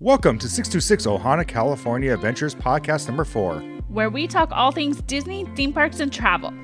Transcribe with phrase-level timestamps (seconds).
[0.00, 3.58] Welcome to 626 Ohana, California Adventures Podcast number four.
[3.88, 6.54] where we talk all things Disney, theme parks, and travel.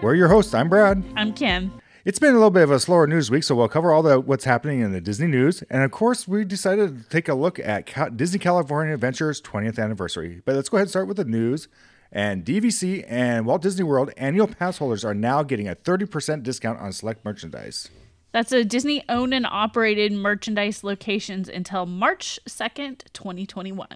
[0.00, 0.54] We're your hosts.
[0.54, 1.04] I'm Brad.
[1.14, 1.70] I'm Kim.
[2.06, 4.18] It's been a little bit of a slower news week, so we'll cover all the
[4.18, 5.62] what's happening in the Disney news.
[5.68, 10.40] And of course, we decided to take a look at Disney California Adventures 20th anniversary.
[10.46, 11.68] But let's go ahead and start with the news.
[12.10, 16.80] And DVC and Walt Disney World annual pass holders are now getting a 30% discount
[16.80, 17.90] on select merchandise.
[18.32, 23.88] That's a Disney owned and operated merchandise locations until March 2nd, 2021.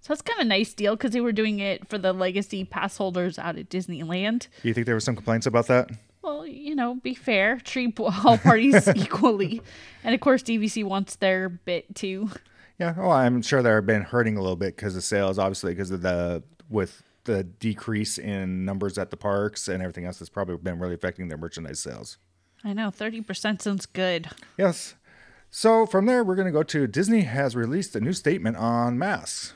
[0.00, 2.64] So that's kind of a nice deal because they were doing it for the legacy
[2.64, 4.48] pass holders out at Disneyland.
[4.60, 5.90] Do you think there were some complaints about that?
[6.22, 9.62] Well, you know, be fair, treat all parties equally.
[10.04, 12.30] And of course, DVC wants their bit too.
[12.78, 15.90] Yeah, well, I'm sure they've been hurting a little bit because of sales, obviously, because
[15.90, 20.18] of the with the decrease in numbers at the parks and everything else.
[20.18, 22.18] That's probably been really affecting their merchandise sales.
[22.64, 24.28] I know, 30% sounds good.
[24.56, 24.94] Yes.
[25.50, 28.98] So from there, we're going to go to Disney has released a new statement on
[28.98, 29.54] masks.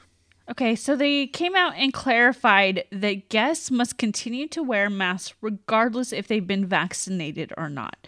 [0.49, 6.13] Okay, so they came out and clarified that guests must continue to wear masks regardless
[6.13, 8.07] if they've been vaccinated or not.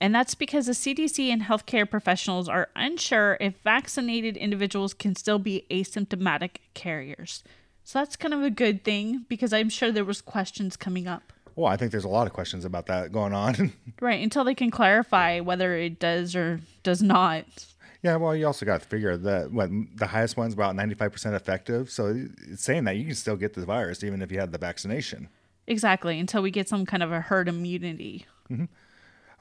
[0.00, 5.38] And that's because the CDC and healthcare professionals are unsure if vaccinated individuals can still
[5.38, 7.44] be asymptomatic carriers.
[7.84, 11.32] So that's kind of a good thing because I'm sure there was questions coming up.
[11.56, 13.72] Well, I think there's a lot of questions about that going on.
[14.00, 17.44] Right, until they can clarify whether it does or does not.
[18.02, 21.90] yeah, well, you also got to figure that what the highest one's about 95% effective.
[21.90, 24.58] So it's saying that you can still get the virus even if you had the
[24.58, 25.28] vaccination.
[25.66, 28.24] Exactly, until we get some kind of a herd immunity.
[28.50, 28.64] Mm-hmm.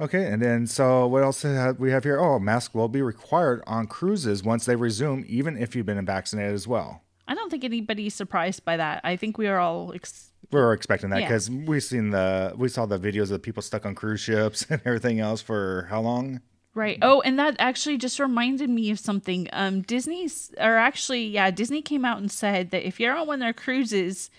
[0.02, 1.44] Okay, and then so what else
[1.78, 2.20] we have here?
[2.20, 6.54] Oh, masks will be required on cruises once they resume, even if you've been vaccinated
[6.54, 7.02] as well.
[7.28, 9.02] I don't think anybody's surprised by that.
[9.04, 11.28] I think we are all ex- We were expecting that Yeah.
[11.28, 14.82] because we've seen the we saw the videos of people stuck on cruise ships and
[14.86, 16.42] everything else for how long?
[16.76, 16.98] right.
[17.02, 19.50] Oh, and that actually just reminded me of something.
[19.52, 23.42] Um, Disney's, or actually, yeah, Disney came out and said that if you're on one
[23.42, 24.30] of their cruises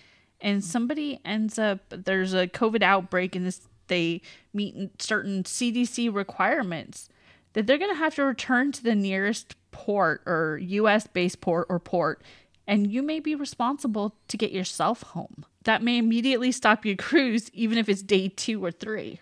[0.40, 4.22] and somebody ends up there's a COVID outbreak and this they
[4.54, 7.08] meet certain CDC requirements,
[7.52, 11.06] that they're gonna have to return to the nearest port or U.S.
[11.08, 12.22] based port or port,
[12.66, 15.44] and you may be responsible to get yourself home.
[15.64, 19.20] That may immediately stop your cruise, even if it's day two or three.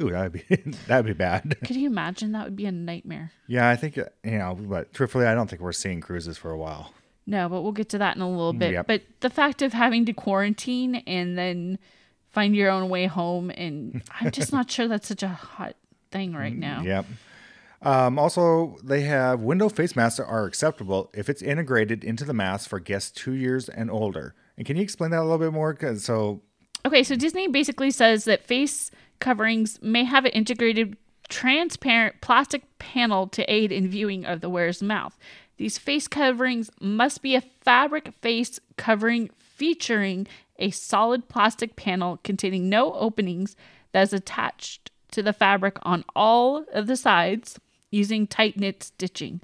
[0.00, 0.44] Ooh, that'd be
[0.86, 1.56] that'd be bad.
[1.64, 2.32] Could you imagine?
[2.32, 3.32] That would be a nightmare.
[3.46, 6.58] Yeah, I think you know, but truthfully, I don't think we're seeing cruises for a
[6.58, 6.92] while.
[7.26, 8.72] No, but we'll get to that in a little bit.
[8.72, 8.86] Yep.
[8.86, 11.78] But the fact of having to quarantine and then
[12.30, 15.76] find your own way home, and I'm just not sure that's such a hot
[16.10, 16.82] thing right now.
[16.82, 17.06] Yep.
[17.82, 22.34] Um, also, they have window face masks that are acceptable if it's integrated into the
[22.34, 24.34] mask for guests two years and older.
[24.58, 25.72] And can you explain that a little bit more?
[25.72, 26.42] 'Cause so
[26.86, 30.96] Okay, so Disney basically says that face coverings may have an integrated
[31.28, 35.18] transparent plastic panel to aid in viewing of the wearer's mouth.
[35.58, 40.26] These face coverings must be a fabric face covering featuring
[40.58, 43.56] a solid plastic panel containing no openings
[43.92, 47.58] that is attached to the fabric on all of the sides
[47.90, 49.40] using tight knit stitching.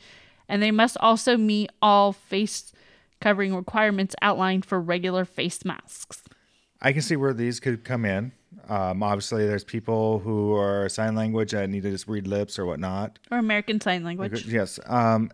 [0.48, 2.72] And they must also meet all face
[3.20, 6.22] covering requirements outlined for regular face masks.
[6.80, 8.32] I can see where these could come in.
[8.68, 12.66] Um, obviously, there's people who are sign language that need to just read lips or
[12.66, 13.18] whatnot.
[13.30, 14.46] or American Sign Language.
[14.46, 14.78] Yes.
[14.86, 15.30] Um,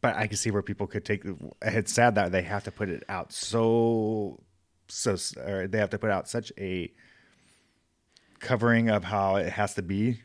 [0.00, 1.24] but I can see where people could take.
[1.62, 4.40] It's sad that they have to put it out so,
[4.88, 6.92] so, or they have to put out such a
[8.40, 10.20] covering of how it has to be.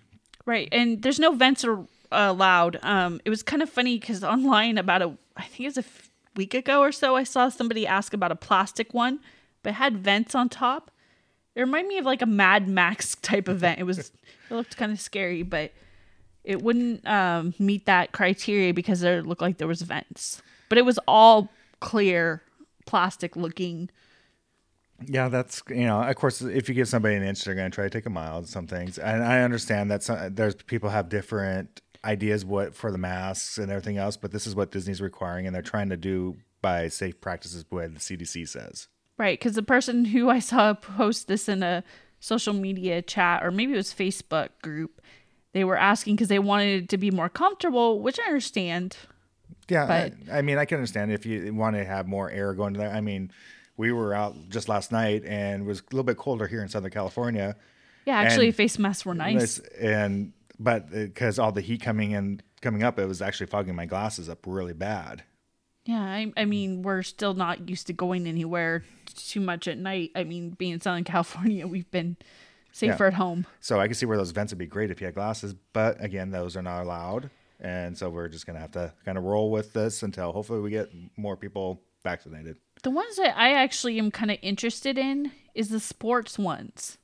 [0.46, 1.66] Right, and there's no vents
[2.12, 2.80] are allowed.
[2.84, 5.82] Um, it was kind of funny because online about a, I think it was a
[5.82, 9.20] f- week ago or so, I saw somebody ask about a plastic one,
[9.64, 10.92] but had vents on top.
[11.56, 13.80] It reminded me of like a Mad Max type event.
[13.80, 14.12] It was, it
[14.52, 15.72] looked kind of scary, but
[16.44, 20.86] it wouldn't um, meet that criteria because there looked like there was vents, but it
[20.86, 21.50] was all
[21.82, 22.42] clear
[22.86, 23.90] plastic looking.
[25.06, 27.76] Yeah, that's you know, of course, if you give somebody an inch, they're going to
[27.76, 28.44] try to take a mile.
[28.46, 32.98] Some things, and I understand that some, there's people have different ideas what for the
[32.98, 36.38] masks and everything else, but this is what Disney's requiring, and they're trying to do
[36.62, 38.88] by safe practices, what the CDC says.
[39.18, 41.84] Right, because the person who I saw post this in a
[42.20, 45.02] social media chat, or maybe it was Facebook group,
[45.54, 48.98] they were asking because they wanted it to be more comfortable, which I understand.
[49.70, 52.54] Yeah, But- I, I mean, I can understand if you want to have more air
[52.54, 52.94] going to there.
[52.94, 53.32] I mean,
[53.76, 56.70] we were out just last night, and it was a little bit colder here in
[56.70, 57.56] Southern California.
[58.06, 59.60] Yeah, actually, face masks were nice.
[59.80, 63.76] And but uh, because all the heat coming in coming up, it was actually fogging
[63.76, 65.24] my glasses up really bad.
[65.86, 68.84] Yeah, I, I mean, we're still not used to going anywhere
[69.16, 70.12] too much at night.
[70.16, 72.18] I mean, being in Southern California, we've been
[72.74, 73.08] safer Yeah.
[73.08, 73.46] at home.
[73.62, 76.04] So I can see where those vents would be great if you had glasses, but
[76.04, 77.30] again, those are not allowed.
[77.60, 80.60] And so we're just going to have to kind of roll with this until hopefully
[80.60, 82.58] we get more people vaccinated.
[82.84, 86.98] The ones that I actually am kind of interested in is the sports ones.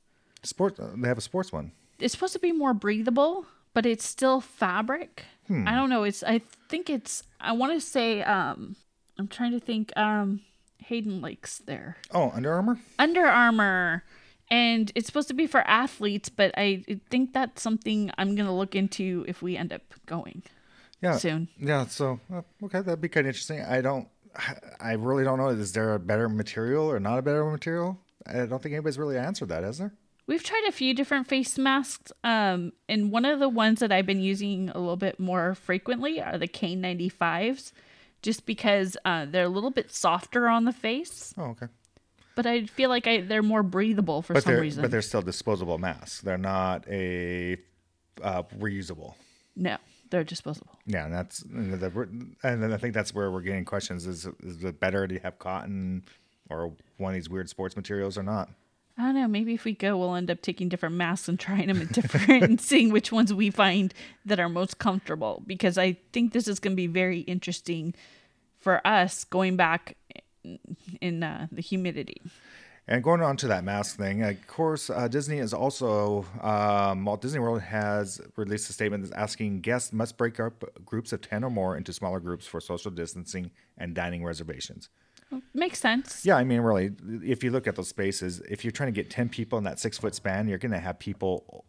[0.44, 1.72] Sports, uh, they have a sports one.
[1.98, 5.24] It's supposed to be more breathable, but it's still fabric.
[5.46, 5.66] Hmm.
[5.68, 6.04] I don't know.
[6.04, 8.76] It's I think it's I want to say um
[9.18, 10.40] I'm trying to think um
[10.78, 11.96] Hayden Lakes there.
[12.10, 12.78] Oh, Under Armour?
[12.98, 14.04] Under Armour
[14.50, 18.52] and it's supposed to be for athletes, but I think that's something I'm going to
[18.52, 20.42] look into if we end up going
[21.00, 21.16] Yeah.
[21.16, 21.48] soon.
[21.58, 23.62] Yeah, so uh, okay, that'd be kind of interesting.
[23.62, 24.06] I don't,
[24.78, 25.48] I really don't know.
[25.48, 27.98] Is there a better material or not a better material?
[28.26, 29.94] I don't think anybody's really answered that, has there?
[30.26, 34.06] We've tried a few different face masks, um, and one of the ones that I've
[34.06, 37.72] been using a little bit more frequently are the K95s,
[38.22, 41.66] just because uh, they're a little bit softer on the face, Oh, okay.
[42.36, 44.80] but I feel like I, they're more breathable for But some reason.
[44.80, 46.22] but they're still disposable masks.
[46.22, 47.58] They're not a
[48.22, 49.14] uh, reusable.
[49.56, 49.76] no,
[50.08, 50.78] they're disposable.
[50.86, 51.72] Yeah, and that's and
[52.62, 56.04] then I think that's where we're getting questions: is is it better to have cotton
[56.48, 58.48] or one of these weird sports materials or not?
[58.96, 59.26] I don't know.
[59.26, 62.44] Maybe if we go, we'll end up taking different masks and trying them at different
[62.44, 63.92] and seeing which ones we find
[64.24, 65.42] that are most comfortable.
[65.46, 67.94] Because I think this is going to be very interesting
[68.60, 69.96] for us going back
[71.00, 72.22] in, uh, the humidity.
[72.86, 77.22] And going on to that mask thing, of course, uh, Disney is also, um, Walt
[77.22, 81.44] Disney World has released a statement that's asking guests must break up groups of 10
[81.44, 84.90] or more into smaller groups for social distancing and dining reservations.
[85.54, 86.24] Makes sense.
[86.24, 86.92] Yeah, I mean, really,
[87.24, 89.78] if you look at those spaces, if you're trying to get 10 people in that
[89.78, 91.64] six foot span, you're going to have people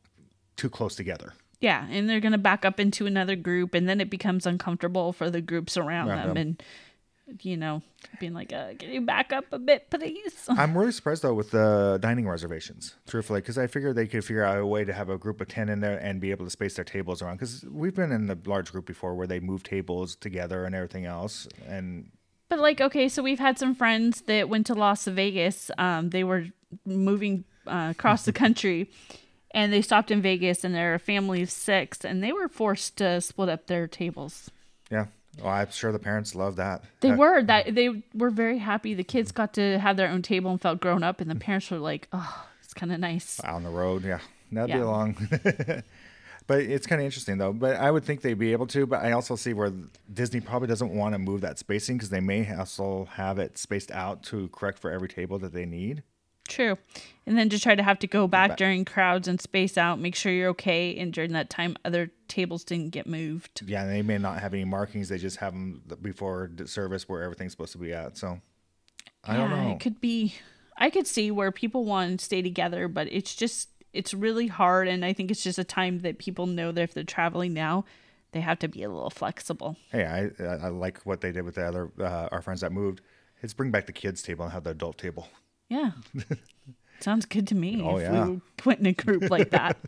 [0.57, 1.33] too close together.
[1.61, 5.13] Yeah, and they're going to back up into another group, and then it becomes uncomfortable
[5.13, 6.37] for the groups around Around them, them.
[6.37, 6.63] and
[7.41, 7.81] you know,
[8.19, 11.49] being like, uh, "Can you back up a bit, please?" I'm really surprised though with
[11.51, 15.09] the dining reservations, truthfully, because I figured they could figure out a way to have
[15.09, 17.37] a group of ten in there and be able to space their tables around.
[17.37, 21.05] Because we've been in the large group before where they move tables together and everything
[21.05, 22.11] else, and
[22.55, 25.69] But like, okay, so we've had some friends that went to Las Vegas.
[25.77, 26.45] Um, they were
[26.85, 28.89] moving uh, across the country,
[29.51, 32.95] and they stopped in Vegas, and they're a family of six, and they were forced
[32.99, 34.49] to split up their tables.
[34.89, 35.07] yeah,
[35.43, 36.85] well, I'm sure the parents love that.
[37.01, 38.93] They Uh, were that they were very happy.
[38.93, 41.69] The kids got to have their own table and felt grown up, and the parents
[41.69, 44.05] were like, "Oh, it's kind of nice." on the road.
[44.05, 44.19] Yeah,
[44.53, 44.85] that'd be Yeah.
[44.85, 45.17] long.
[46.47, 47.53] but it's kind of interesting though.
[47.53, 48.85] But I would think they'd be able to.
[48.85, 49.71] But I also see where
[50.13, 53.91] Disney probably doesn't want to move that spacing because they may also have it spaced
[53.91, 56.03] out to correct for every table that they need.
[56.47, 56.77] True.
[57.25, 58.57] And then to try to have to go back Back.
[58.57, 60.95] during crowds and space out, make sure you're okay.
[60.95, 63.63] And during that time, other tables didn't get moved.
[63.65, 65.09] Yeah, and they may not have any markings.
[65.09, 68.17] They just have them before service where everything's supposed to be at.
[68.17, 68.39] So
[69.23, 69.71] I don't know.
[69.71, 70.35] It could be.
[70.77, 74.87] I could see where people want to stay together, but it's just it's really hard.
[74.87, 77.85] And I think it's just a time that people know that if they're traveling now,
[78.31, 79.77] they have to be a little flexible.
[79.91, 83.01] hey, I I like what they did with the other uh, our friends that moved.
[83.41, 85.27] It's bring back the kids table and have the adult table.
[85.69, 85.91] Yeah.
[86.99, 87.81] Sounds good to me.
[87.83, 88.25] Oh, if yeah.
[88.25, 89.77] we went in a group like that.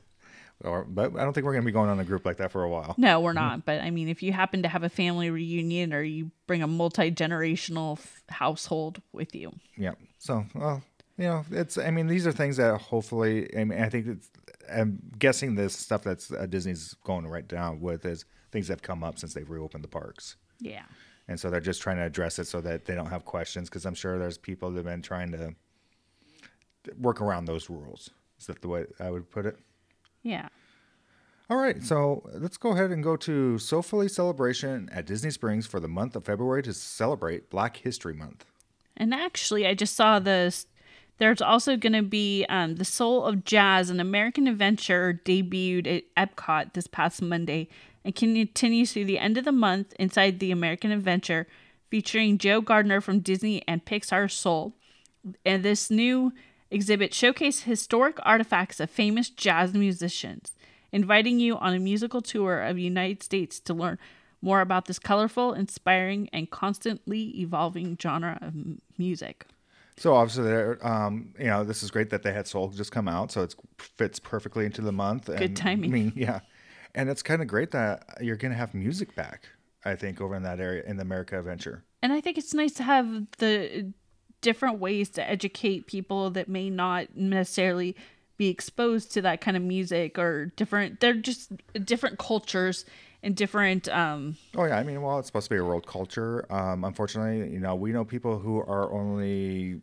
[0.64, 2.64] Or, but I don't think we're gonna be going on a group like that for
[2.64, 2.96] a while.
[2.98, 3.64] No, we're not.
[3.64, 6.68] But I mean, if you happen to have a family reunion or you bring a
[6.68, 9.92] multi generational f- household with you, Yeah.
[10.18, 10.82] So, well,
[11.18, 11.78] you know, it's.
[11.78, 13.50] I mean, these are things that hopefully.
[13.58, 14.30] I mean, I think it's.
[14.72, 18.82] I'm guessing this stuff that's uh, Disney's going right down with is things that have
[18.82, 20.84] come up since they've reopened the parks, yeah.
[21.28, 23.70] and so they're just trying to address it so that they don't have questions.
[23.70, 25.56] Because I'm sure there's people that've been trying to
[27.00, 28.10] work around those rules.
[28.40, 29.58] Is that the way I would put it?
[30.22, 30.50] Yeah.
[31.50, 35.80] All right, so let's go ahead and go to Soulfully Celebration at Disney Springs for
[35.80, 38.46] the month of February to celebrate Black History Month.
[38.98, 40.68] And actually, I just saw this.
[41.18, 46.36] There's also going to be um, the Soul of Jazz, an American adventure, debuted at
[46.36, 47.70] Epcot this past Monday
[48.06, 51.48] and continues through the end of the month inside the American Adventure,
[51.90, 54.76] featuring Joe Gardner from Disney and Pixar Soul.
[55.46, 56.32] And this new
[56.70, 60.52] exhibit showcases historic artifacts of famous jazz musicians,
[60.92, 63.98] inviting you on a musical tour of the United States to learn
[64.42, 68.54] more about this colorful, inspiring, and constantly evolving genre of
[68.98, 69.48] music.
[69.98, 73.08] So obviously, they're, um, you know, this is great that they had Soul just come
[73.08, 75.28] out, so it fits perfectly into the month.
[75.28, 75.90] And, timing.
[75.90, 76.42] I mean, yeah,
[76.94, 79.50] and it's kind of great that you're going to have music back.
[79.86, 81.84] I think over in that area in the America Adventure.
[82.02, 83.94] And I think it's nice to have the
[84.42, 87.96] different ways to educate people that may not necessarily
[88.38, 91.52] be exposed to that kind of music or different they're just
[91.84, 92.86] different cultures
[93.24, 96.46] and different um Oh yeah, I mean, well, it's supposed to be a world culture.
[96.54, 99.82] Um, unfortunately, you know, we know people who are only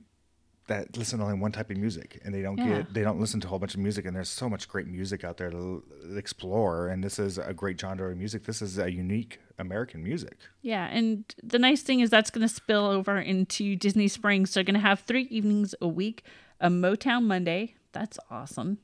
[0.67, 2.69] that listen to only one type of music and they don't Yeah.
[2.79, 4.87] get they don't listen to a whole bunch of music and there's so much great
[4.87, 8.63] music out there to l- explore and this is a great genre of music this
[8.63, 12.87] is a unique american music Yeah, and the nice thing is that's going to spill
[12.87, 14.51] over into Disney Springs.
[14.51, 16.25] So they're going to have three evenings a week
[16.61, 17.75] a Motown Monday.
[17.93, 18.79] That's awesome.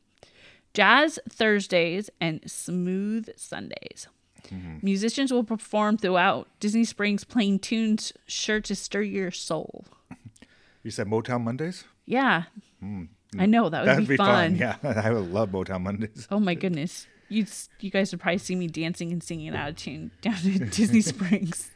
[0.74, 4.06] Jazz Thursdays and Smooth Sundays.
[4.50, 4.76] Mm-hmm.
[4.82, 9.84] Musicians will perform throughout Disney Springs playing tunes sure to stir your soul.
[10.82, 12.44] You said motown mondays Yeah.
[13.38, 14.56] I know that would that'd be, be fun.
[14.56, 14.56] fun.
[14.56, 17.06] yeah i would love motown mondays Oh my goodness.
[17.28, 17.46] You
[17.78, 21.00] you guys would probably see me dancing and singing out of tune down at Disney
[21.00, 21.70] Springs.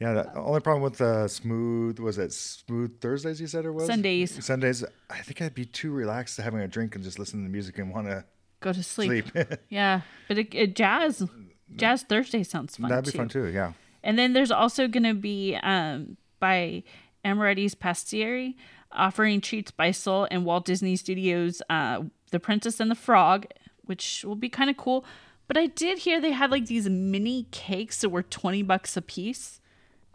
[0.00, 3.86] yeah the only problem with uh smooth was it smooth thursdays you said it was
[3.86, 4.42] Sundays.
[4.44, 7.44] sundays i think i'd be too relaxed to having a drink and just listen to
[7.44, 8.24] the music and want to
[8.60, 9.28] Go to sleep.
[9.32, 11.26] sleep Yeah, but it, it, jazz
[11.74, 13.18] jazz Thursday sounds fun that'd be too.
[13.18, 13.72] fun too yeah
[14.04, 16.84] And then there's also going to be um, by
[17.24, 18.56] Amorette's Patisserie
[18.90, 23.46] offering treats by Soul and Walt Disney Studios uh, The Princess and the Frog,
[23.84, 25.04] which will be kind of cool.
[25.48, 29.02] But I did hear they had like these mini cakes that were 20 bucks a
[29.02, 29.60] piece.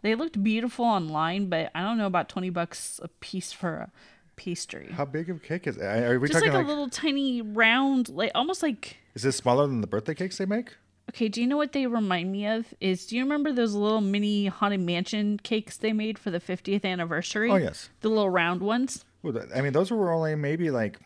[0.02, 3.90] They looked beautiful online, but I don't know about 20 bucks a piece for a
[4.36, 4.88] pastry.
[4.92, 6.88] how big of a cake is it are we Just like talking a like, little
[6.88, 10.76] tiny round, like almost like is this smaller than the birthday cakes they make
[11.08, 12.66] Okay, do you know what they remind me of?
[12.80, 16.84] Is do you remember those little mini haunted mansion cakes they made for the 50th
[16.84, 17.50] anniversary?
[17.50, 17.88] Oh, yes.
[18.02, 19.04] The little round ones.
[19.22, 20.98] Well, I mean, those were only maybe like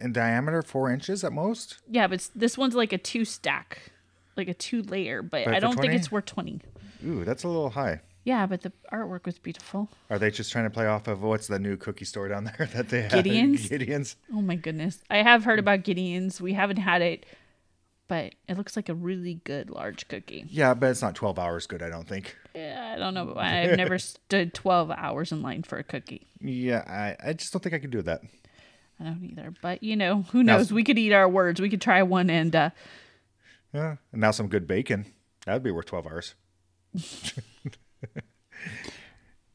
[0.00, 1.78] in diameter, four inches at most.
[1.90, 3.90] Yeah, but this one's like a two stack,
[4.36, 6.60] like a two layer, but But I don't think it's worth 20.
[7.06, 8.00] Ooh, that's a little high.
[8.24, 9.88] Yeah, but the artwork was beautiful.
[10.10, 12.68] Are they just trying to play off of what's the new cookie store down there
[12.74, 13.12] that they have?
[13.12, 13.68] Gideon's?
[13.68, 14.16] Gideon's.
[14.32, 14.98] Oh my goodness.
[15.08, 16.40] I have heard about Gideon's.
[16.40, 17.24] We haven't had it,
[18.08, 20.46] but it looks like a really good large cookie.
[20.48, 22.34] Yeah, but it's not 12 hours good, I don't think.
[22.54, 23.34] Yeah, I don't know.
[23.36, 26.26] I've never stood 12 hours in line for a cookie.
[26.40, 28.22] Yeah, I, I just don't think I could do that.
[28.98, 29.54] I don't either.
[29.62, 30.72] But, you know, who knows?
[30.72, 31.60] We could eat our words.
[31.60, 32.70] We could try one and uh,
[33.72, 33.96] Yeah.
[34.10, 35.06] And now some good bacon.
[35.46, 36.34] That'd be worth 12 hours.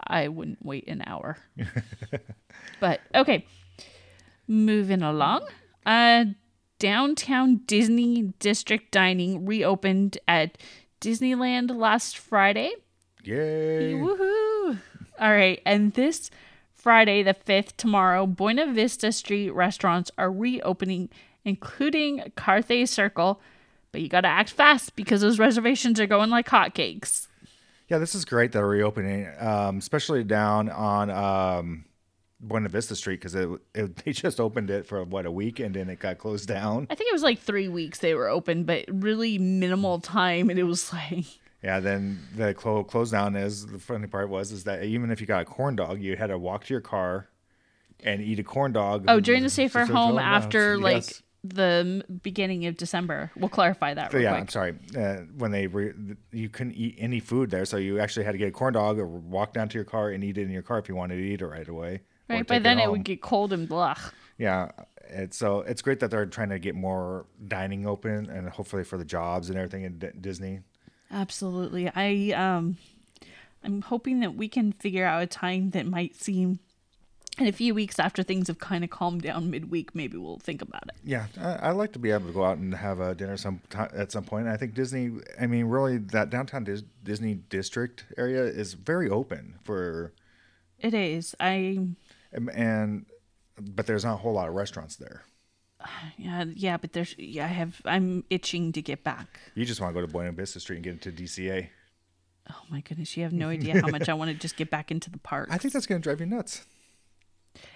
[0.06, 1.38] I wouldn't wait an hour.
[2.80, 3.46] but okay,
[4.48, 5.48] moving along.
[5.86, 6.26] Uh,
[6.84, 10.58] downtown Disney District Dining reopened at
[11.00, 12.74] Disneyland last Friday.
[13.24, 13.94] Yay.
[13.94, 14.78] Woohoo!
[15.18, 16.30] All right, and this
[16.74, 21.08] Friday, the 5th, tomorrow, Buena Vista Street restaurants are reopening,
[21.46, 23.40] including Carthay Circle.
[23.94, 27.28] But you gotta act fast because those reservations are going like hotcakes.
[27.88, 31.86] Yeah, this is great that they're reopening, um, especially down on um,
[32.44, 35.74] Buena Vista Street because it, it, they just opened it for what a week and
[35.74, 36.88] then it got closed down.
[36.90, 40.50] I think it was like three weeks they were open, but really minimal time.
[40.50, 41.26] And it was like,
[41.64, 45.22] Yeah, then the clo- close down is the funny part was is that even if
[45.22, 47.30] you got a corn dog, you had to walk to your car
[48.04, 49.06] and eat a corn dog.
[49.08, 50.44] oh, during the safer home fill 'em out.
[50.44, 51.06] after like
[51.46, 53.30] the beginning of December.
[53.36, 54.42] We'll clarify that So, real yeah, quick.
[54.42, 54.76] I'm sorry.
[54.98, 55.94] Uh, when they re-
[56.32, 58.98] you couldn't eat any food there, so you actually had to get a corn dog
[58.98, 61.16] or walk down to your car and eat it in your car if you wanted
[61.18, 62.02] to eat it right away.
[62.30, 62.92] Right, by then it home.
[62.94, 63.96] would get cold and blah.
[64.38, 64.72] Yeah,
[65.10, 68.98] it's so it's great that they're trying to get more dining open and hopefully for
[68.98, 70.62] the jobs and everything at D- Disney.
[71.12, 71.92] Absolutely.
[71.96, 72.78] I um
[73.64, 76.60] I'm hoping that we can figure out a time that might seem
[77.40, 80.62] in a few weeks after things have kind of calmed down midweek, maybe we'll think
[80.62, 80.96] about it.
[81.04, 83.60] Yeah, I, I'd like to be able to go out and have a dinner some
[83.72, 84.48] ti at some point.
[84.48, 85.12] I think Disney.
[85.42, 90.14] I mean, really, that downtown Dis- Disney district area is very open for,
[90.80, 91.34] It is.
[91.40, 91.88] I
[92.36, 93.06] um, and
[93.60, 95.24] but there's not a whole lot of restaurants there.
[96.18, 99.40] yeah, yeah, but there's yeah, I have I'm itching to get back.
[99.56, 101.70] You just want to go to Buena Vista Street and get into DCA.
[102.50, 104.92] Oh my goodness, you have no idea how much I want to just get back
[104.92, 105.48] into the park.
[105.52, 106.66] I think that's going to drive you nuts.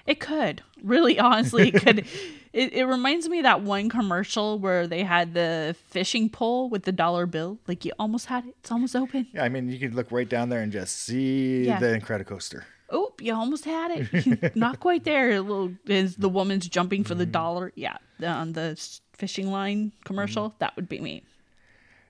[0.07, 0.63] It could.
[0.81, 2.05] Really, honestly, it could.
[2.53, 6.85] It, it reminds me of that one commercial where they had the fishing pole with
[6.85, 7.59] the dollar bill.
[7.67, 8.55] Like you almost had it.
[8.61, 9.27] It's almost open.
[9.31, 11.77] Yeah, I mean, you could look right down there and just see Yeah.
[11.79, 12.63] the Incredicoaster.
[12.89, 14.55] Oh, you almost had it.
[14.55, 15.31] Not quite there.
[15.31, 17.71] A little is the woman's jumping for the dollar.
[17.75, 18.77] Yeah, on the
[19.13, 20.55] fishing line commercial.
[20.59, 21.23] That would be me.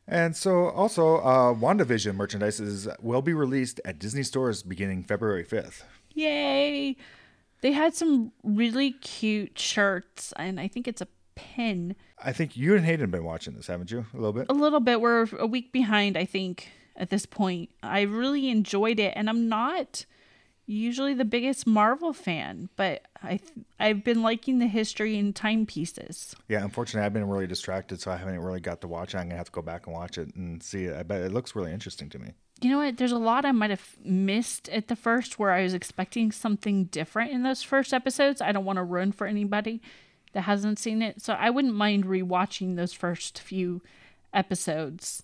[0.07, 5.43] And so, also, uh, WandaVision merchandise is, will be released at Disney stores beginning February
[5.43, 5.83] 5th.
[6.13, 6.95] Yay!
[7.59, 11.95] They had some really cute shirts, and I think it's a pin.
[12.23, 14.05] I think you and Hayden have been watching this, haven't you?
[14.13, 14.45] A little bit?
[14.47, 15.01] a little bit.
[15.01, 17.69] We're a week behind, I think, at this point.
[17.83, 20.05] I really enjoyed it, and I'm not
[20.67, 26.35] usually the biggest Marvel fan, but I th- I've been liking the history and timepieces.
[26.49, 29.17] Yeah, unfortunately, I've been really distracted, so I haven't really got to watch it.
[29.17, 30.95] I'm going to have to go back and watch it and see it.
[30.95, 32.33] I bet it looks really interesting to me.
[32.61, 32.97] you know what?
[32.97, 36.85] There's a lot I might have missed at the first where I was expecting something
[36.85, 38.41] different in those first episodes.
[38.41, 39.81] I don't want to ruin for anybody
[40.33, 41.21] that hasn't seen it.
[41.21, 43.81] So I wouldn't mind rewatching those first few
[44.33, 45.23] episodes.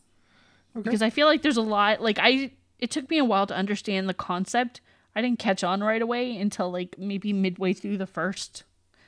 [0.75, 0.83] Okay.
[0.83, 3.55] Because I feel like there's a lot like I it took me a while to
[3.55, 4.81] understand the concept.
[5.15, 8.63] I didn't catch on right away until like maybe midway through the 1st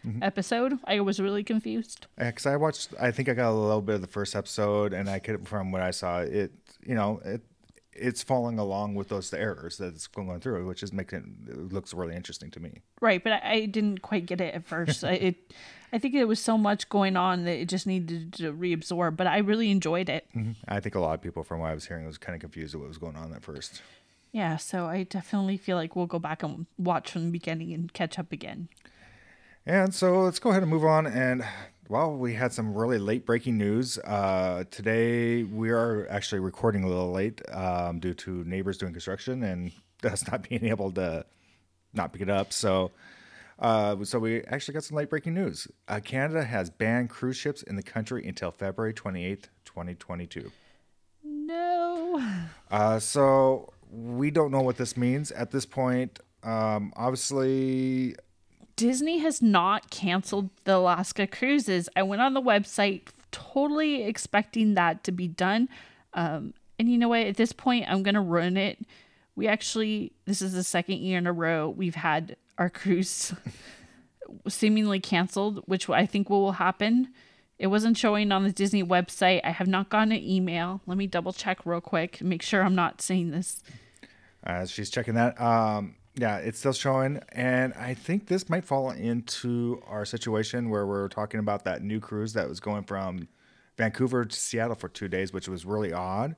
[0.05, 0.24] mm-hmm.
[0.24, 0.79] episode.
[0.85, 2.07] I was really confused.
[2.17, 2.93] because I watched.
[3.00, 5.71] I think I got a little bit of the first episode, and I could from
[5.71, 6.51] what I saw, it
[6.85, 7.41] you know it
[7.95, 11.93] it's following along with those errors that it's going through, which is making it looks
[11.93, 12.81] really interesting to me.
[13.01, 15.03] Right, but I, I didn't quite get it at first.
[15.03, 15.53] I, it,
[15.93, 19.15] I think it was so much going on that it just needed to reabsorb.
[19.15, 20.27] But I really enjoyed it.
[20.35, 20.51] Mm-hmm.
[20.67, 22.75] I think a lot of people, from what I was hearing, was kind of confused
[22.75, 23.81] at what was going on at first.
[24.35, 27.93] Yeah, so I definitely feel like we'll go back and watch from the beginning and
[27.93, 28.67] catch up again.
[29.65, 31.07] And so let's go ahead and move on.
[31.07, 31.45] And
[31.87, 33.97] well, we had some really late breaking news.
[33.99, 39.41] Uh, today we are actually recording a little late um, due to neighbors doing construction
[39.41, 39.71] and
[40.03, 41.25] us not being able to
[41.93, 42.51] not pick it up.
[42.51, 42.91] So,
[43.57, 45.65] uh, so we actually got some late breaking news.
[45.87, 50.51] Uh, Canada has banned cruise ships in the country until February 28th, 2022.
[51.23, 52.21] No.
[52.69, 56.19] Uh, so we don't know what this means at this point.
[56.43, 58.15] Um, obviously,
[58.75, 61.89] Disney has not canceled the Alaska cruises.
[61.95, 65.69] I went on the website totally expecting that to be done.
[66.13, 67.21] Um, and you know what?
[67.21, 68.79] At this point, I'm going to ruin it.
[69.35, 73.33] We actually, this is the second year in a row we've had our cruise
[74.47, 77.09] seemingly canceled, which I think will happen.
[77.57, 79.41] It wasn't showing on the Disney website.
[79.43, 80.81] I have not gotten an email.
[80.85, 83.63] Let me double check real quick, make sure I'm not saying this.
[84.43, 85.39] as she's checking that.
[85.39, 90.85] Um, yeah, it's still showing, and I think this might fall into our situation where
[90.85, 93.27] we're talking about that new cruise that was going from
[93.77, 96.35] Vancouver to Seattle for two days, which was really odd.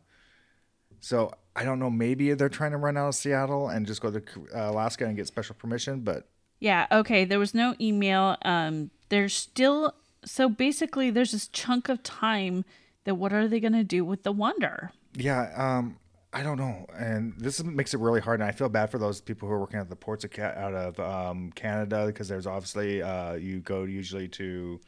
[1.00, 1.92] So I don't know.
[1.92, 4.22] Maybe they're trying to run out of Seattle and just go to
[4.56, 6.28] uh, Alaska and get special permission, but
[6.60, 7.24] Yeah, okay.
[7.26, 8.38] There was no email.
[8.44, 9.94] Um, there's still
[10.26, 12.66] so basically there's this chunk of time
[13.06, 14.92] that what are they gonna do with the Wonder?
[15.16, 15.98] yeah, um,
[16.34, 16.86] I don't know.
[16.96, 18.42] And this makes it really hard.
[18.42, 20.54] And I feel bad for those people who are working at the ports of Ca-
[20.56, 24.80] out of um, Canada because there's obviously uh, you go usually to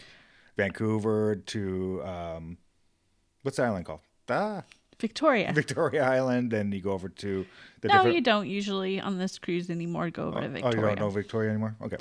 [0.58, 2.58] Vancouver to um,
[3.44, 4.02] what's the island called?
[4.30, 4.64] Ah,
[5.00, 5.52] Victoria.
[5.54, 7.46] Victoria Island, and you go over to
[7.82, 8.16] the no, different.
[8.16, 10.78] you don't usually on this cruise anymore go over to Victoria.
[10.78, 11.76] Oh, you don't know Victoria anymore?
[11.82, 11.98] Okay.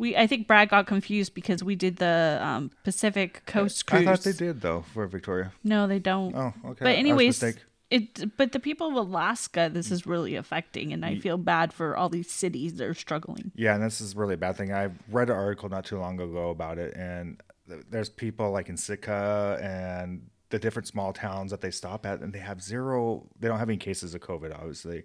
[0.00, 4.00] We I think Brad got confused because we did the um, Pacific Coast cruise.
[4.00, 5.52] I thought they did though for Victoria.
[5.62, 6.34] No, they don't.
[6.34, 6.84] Oh, okay.
[6.84, 7.42] But anyways,
[7.90, 11.98] it but the people of Alaska this is really affecting and I feel bad for
[11.98, 13.52] all these cities that are struggling.
[13.54, 14.72] Yeah, and this is really a bad thing.
[14.72, 18.78] I read an article not too long ago about it, and there's people like in
[18.78, 23.28] Sitka and the different small towns that they stop at, and they have zero.
[23.38, 25.04] They don't have any cases of COVID, obviously,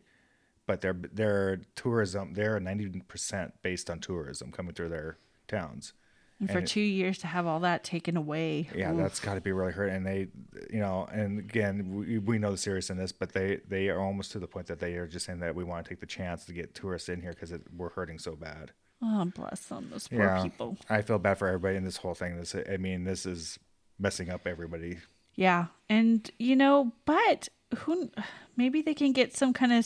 [0.67, 5.93] but their their tourism they're ninety percent based on tourism coming through their towns.
[6.39, 8.69] And for it- two years to have all that taken away.
[8.75, 8.97] Yeah, oof.
[8.97, 9.87] that's got to be really hurt.
[9.87, 10.27] And they,
[10.69, 13.99] you know, and again, we, we know the seriousness, of this but they they are
[14.01, 16.05] almost to the point that they are just saying that we want to take the
[16.05, 18.71] chance to get tourists in here because we're hurting so bad.
[19.01, 20.77] Oh, bless them, those poor yeah, people.
[20.89, 22.37] I feel bad for everybody in this whole thing.
[22.37, 23.59] This, I mean, this is
[23.99, 24.97] messing up everybody.
[25.35, 28.09] Yeah, and you know, but who?
[28.57, 29.85] Maybe they can get some kind of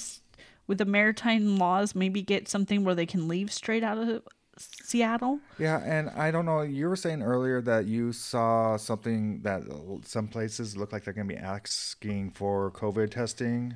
[0.69, 1.95] with the maritime laws.
[1.95, 4.21] Maybe get something where they can leave straight out of
[4.57, 5.39] Seattle.
[5.57, 6.61] Yeah, and I don't know.
[6.61, 9.63] You were saying earlier that you saw something that
[10.05, 13.75] some places look like they're going to be asking for COVID testing.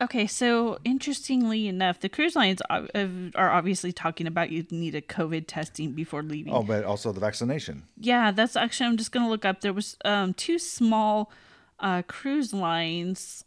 [0.00, 5.44] Okay, so interestingly enough, the cruise lines are obviously talking about you need a COVID
[5.46, 6.52] testing before leaving.
[6.52, 7.84] Oh, but also the vaccination.
[7.96, 9.60] Yeah, that's actually I'm just gonna look up.
[9.60, 11.30] There was um two small
[11.78, 13.44] uh cruise lines.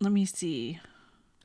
[0.00, 0.78] Let me see.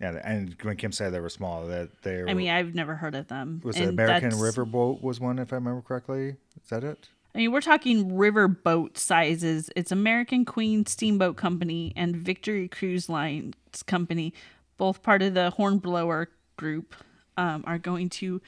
[0.03, 2.29] Yeah, and when Kim said they were small, that they were.
[2.29, 3.61] I mean, I've never heard of them.
[3.63, 6.35] was it and American that's- Riverboat was one, if I remember correctly?
[6.61, 7.07] Is that it?
[7.33, 9.69] I mean, we're talking river boat sizes.
[9.77, 13.55] It's American Queen Steamboat Company and Victory Cruise Lines
[13.87, 14.33] Company,
[14.77, 16.95] both part of the Hornblower Group,
[17.37, 18.41] um, are going to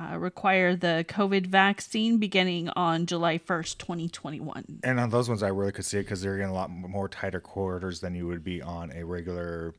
[0.00, 4.80] uh, require the COVID vaccine beginning on July 1st, 2021.
[4.84, 7.08] And on those ones, I really could see it because they're in a lot more
[7.08, 9.74] tighter quarters than you would be on a regular.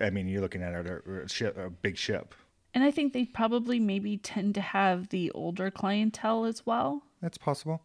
[0.00, 2.34] I mean, you're looking at a, a, ship, a big ship.
[2.74, 7.02] And I think they probably maybe tend to have the older clientele as well.
[7.22, 7.82] That's possible,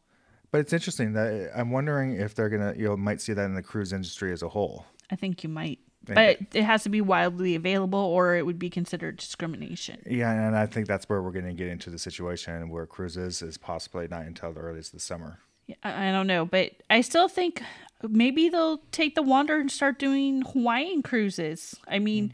[0.51, 3.45] but it's interesting that uh, I'm wondering if they're gonna, you know, might see that
[3.45, 4.85] in the cruise industry as a whole.
[5.09, 5.79] I think you might.
[6.05, 10.01] Think But it has to be widely available or it would be considered discrimination.
[10.05, 13.43] Yeah, and I think that's where we're going to get into the situation where cruises
[13.43, 15.39] is possibly not until the earliest this summer.
[15.67, 17.61] Yeah, I I don't know, but I still think
[18.07, 21.75] maybe they'll take the Wonder and start doing Hawaiian cruises.
[21.87, 22.33] I mean,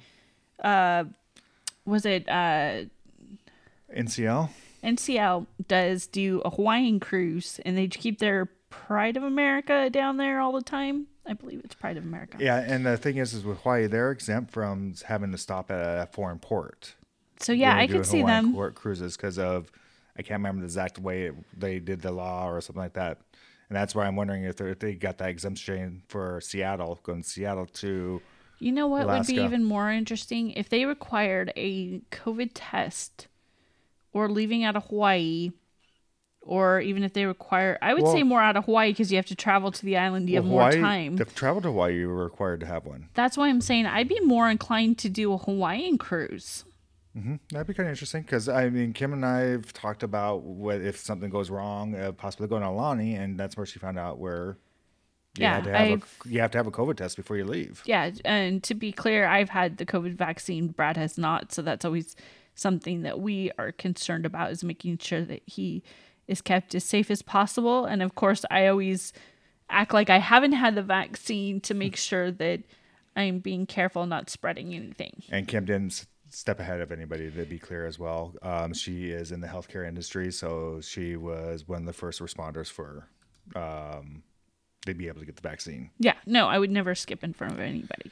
[0.64, 1.06] uh,
[1.86, 2.84] was it uh,
[3.96, 4.50] NCL.
[4.84, 10.40] NCL does do a Hawaiian cruise, and they keep their Pride of America down there
[10.40, 11.08] all the time.
[11.26, 12.38] I believe it's Pride of America.
[12.40, 15.80] Yeah, and the thing is, is with Hawaii, they're exempt from having to stop at
[15.80, 16.94] a foreign port.
[17.40, 18.72] So yeah, I could do see Hawaiian them.
[18.74, 19.72] cruises because of
[20.18, 23.20] I can't remember the exact way it, they did the law or something like that,
[23.70, 27.28] and that's why I'm wondering if, if they got that exemption for Seattle, going to
[27.30, 28.22] Seattle to
[28.60, 33.28] You know what would be even more interesting if they required a COVID test
[34.14, 35.52] or leaving out of Hawaii,
[36.42, 37.78] or even if they require.
[37.82, 39.98] I would Well- say more out of Hawaii because you have to travel to the
[39.98, 40.30] island.
[40.30, 41.18] You have more Hawaii- time.
[41.18, 43.10] To travel to Hawaii, you were required to have one.
[43.16, 46.64] That's why I'm saying I'd be more inclined to do a Hawaiian cruise.
[47.52, 50.82] That'd be kind of interesting because I mean, Kim and I have talked about what
[50.82, 54.20] if something goes wrong, uh, possibly going to Aulani, and that's where she found out
[54.20, 54.58] where
[55.38, 57.38] you Yeah, had to have I've- a, you have to have a COVID test before
[57.38, 57.82] you leave.
[57.86, 60.68] Yeah, and to be clear, I've had the COVID vaccine.
[60.70, 62.16] Brad has not, so that's always
[62.56, 65.84] something that we are concerned about is making sure that he
[66.28, 67.86] is kept as safe as possible.
[67.86, 69.14] And of course, I always
[69.70, 72.62] act like I haven't had the vaccine to make sure that
[73.16, 75.24] I'm being careful, not spreading anything.
[75.30, 76.06] And Kim didn't
[76.38, 78.36] step ahead of anybody, to be clear as well.
[78.44, 82.70] Um, she is in the healthcare industry, so she was one of the first responders
[82.70, 83.08] for
[83.56, 84.22] um,
[84.86, 85.90] to be able to get the vaccine.
[85.98, 88.12] Yeah, no, I would never skip in front of anybody.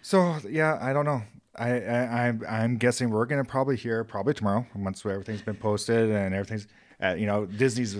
[0.00, 1.22] So yeah, I don't know.
[1.54, 6.10] I, I I'm I'm guessing we're gonna probably hear probably tomorrow once everything's been posted
[6.10, 6.66] and everything's.
[7.02, 7.96] Uh, you know, Disney's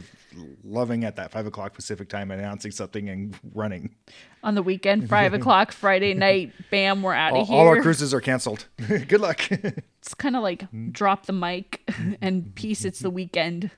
[0.62, 3.94] loving at that five o'clock Pacific time announcing something and running.
[4.42, 7.56] On the weekend, five o'clock Friday night, bam, we're out of here.
[7.56, 8.66] all our cruises are canceled.
[8.88, 9.40] Good luck.
[10.00, 11.82] It's kind of like drop the mic
[12.22, 12.86] and peace.
[12.86, 13.70] It's the weekend.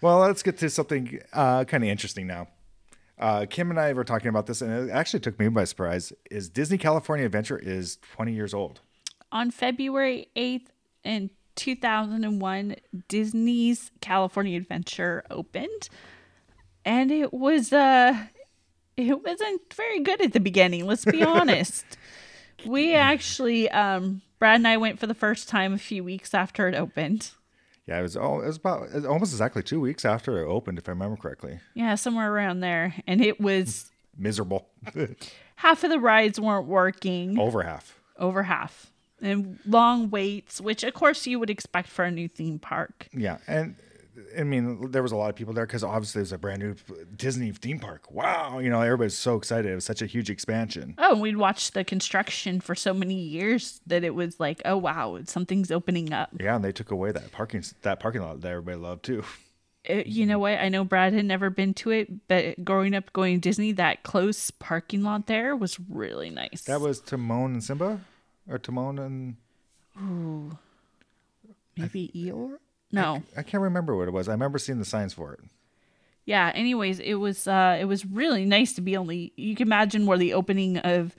[0.00, 2.48] well, let's get to something uh, kind of interesting now.
[3.16, 6.12] Uh, Kim and I were talking about this, and it actually took me by surprise.
[6.32, 8.80] Is Disney California Adventure is 20 years old?
[9.32, 10.66] on February 8th
[11.04, 12.76] in 2001,
[13.08, 15.88] Disney's California Adventure opened.
[16.84, 18.16] And it was uh
[18.96, 21.84] it wasn't very good at the beginning, let's be honest.
[22.66, 26.66] we actually um Brad and I went for the first time a few weeks after
[26.68, 27.32] it opened.
[27.86, 28.16] Yeah, it was.
[28.16, 31.58] Oh, it was about almost exactly two weeks after it opened, if I remember correctly.
[31.74, 32.94] Yeah, somewhere around there.
[33.06, 34.68] And it was Miserable.
[35.56, 37.98] half of the rides weren't working, Over half.
[38.18, 38.89] over half.
[39.22, 43.08] And long waits, which of course you would expect for a new theme park.
[43.12, 43.76] Yeah, and
[44.38, 46.60] I mean, there was a lot of people there because obviously it was a brand
[46.60, 46.74] new
[47.16, 48.10] Disney theme park.
[48.10, 49.70] Wow, you know, everybody's so excited.
[49.70, 50.94] It was such a huge expansion.
[50.98, 54.76] Oh, and we'd watched the construction for so many years that it was like, oh
[54.76, 56.30] wow, something's opening up.
[56.38, 59.24] Yeah, and they took away that parking that parking lot that everybody loved too.
[59.84, 60.58] It- you know what?
[60.58, 64.02] I know Brad had never been to it, but growing up going to Disney, that
[64.02, 66.64] close parking lot there was really nice.
[66.64, 68.00] That was Timon and Simba,
[68.48, 69.36] or Timon and
[71.76, 72.58] maybe Eeyore.
[72.92, 74.28] No, I can't remember what it was.
[74.28, 75.40] I remember seeing the signs for it.
[76.24, 76.50] yeah.
[76.54, 79.32] Anyways, it was uh, it was really nice to be only.
[79.36, 81.14] You can imagine where the opening of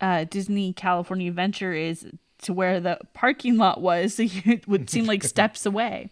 [0.00, 2.06] uh, Disney California Adventure is
[2.42, 4.18] to where the parking lot was.
[4.18, 6.10] it would seem like steps away.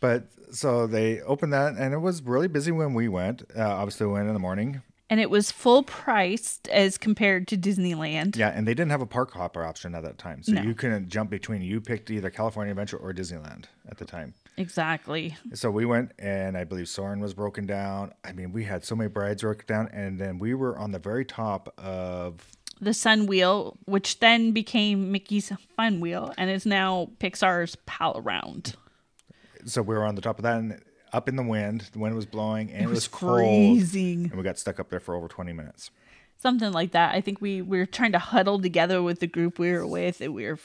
[0.00, 3.44] But so they opened that, and it was really busy when we went.
[3.56, 4.82] Uh, obviously, we went in the morning.
[5.10, 8.36] And it was full priced as compared to Disneyland.
[8.36, 10.62] Yeah, and they didn't have a park hopper option at that time, so No.
[10.62, 11.62] you couldn't jump between.
[11.62, 14.34] You picked either California Adventure or Disneyland at the time.
[14.56, 15.36] Exactly.
[15.52, 18.12] So we went, and I believe Soarin' was broken down.
[18.24, 20.98] I mean, we had so many brides broken down, and then we were on the
[21.00, 22.46] very top of.
[22.80, 28.76] The Sun Wheel, which then became Mickey's Fun Wheel and is now Pixar's Pal Around.
[29.66, 30.80] So we were on the top of that, and
[31.12, 31.88] up in the wind.
[31.92, 34.24] The wind was blowing, and it, was was, cold, freezing.
[34.24, 35.90] and we got stuck up there for over twenty minutes.
[36.40, 37.14] Something like that.
[37.14, 40.22] I think we, we were trying to huddle together with the group we were with.
[40.22, 40.58] And we were,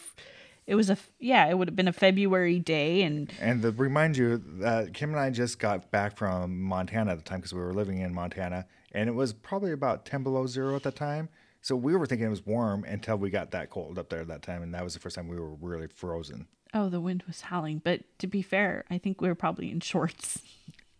[0.65, 3.01] it was a, yeah, it would have been a February day.
[3.01, 7.17] And And to remind you that Kim and I just got back from Montana at
[7.17, 10.47] the time because we were living in Montana, and it was probably about 10 below
[10.47, 11.27] zero at the time.
[11.61, 14.27] So we were thinking it was warm until we got that cold up there at
[14.29, 16.47] that time, and that was the first time we were really frozen.
[16.75, 17.81] Oh, the wind was howling.
[17.83, 20.39] But to be fair, I think we were probably in shorts.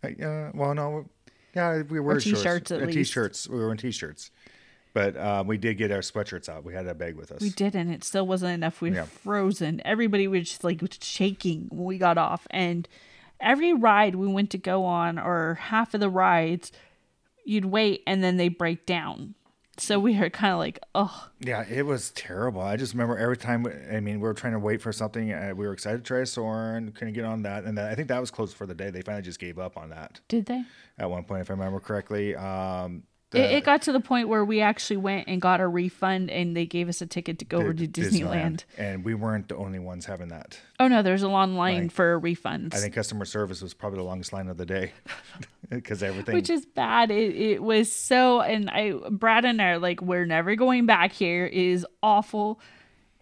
[0.04, 1.06] Uh, well, no,
[1.56, 2.98] yeah, we were Or in t-shirts at Uh, least.
[2.98, 3.48] T-shirts.
[3.50, 4.32] We were in t-shirts,
[4.94, 6.64] but uh, we did get our sweatshirts out.
[6.64, 7.42] We had a bag with us.
[7.42, 8.82] We did, and it still wasn't enough.
[8.82, 9.04] We were Yeah.
[9.06, 9.82] frozen.
[9.86, 12.46] Everybody was just like shaking when we got off.
[12.52, 12.88] And
[13.40, 16.72] every ride we went to go on, or half of the rides,
[17.44, 19.34] you'd wait and then they break down.
[19.78, 22.62] So we were kind of like, oh, Yeah, it was terrible.
[22.62, 23.66] I just remember every time.
[23.92, 25.32] I mean, we were trying to wait for something.
[25.34, 28.08] Uh, we were excited to try Soarin', couldn't get on that, and that, I think
[28.08, 28.90] that was closed for the day.
[28.90, 30.64] They finally just gave up on that did they?
[30.98, 32.36] at one point, if I remember correctly.
[32.36, 36.30] Um, It, it got to the point where we actually went and got a refund,
[36.32, 38.64] and they gave us a ticket to go over to Disneyland.
[38.78, 40.58] and we weren't the only ones having that.
[40.80, 44.04] Oh no, there's a long line for refunds, I think customer service was probably the
[44.06, 44.94] longest line of the day
[45.70, 46.36] because everything.
[46.36, 47.12] which is bad.
[47.12, 51.12] It, it was so, and I, Brad and I are like, we're never going back
[51.12, 51.46] here.
[51.46, 52.60] It is awful.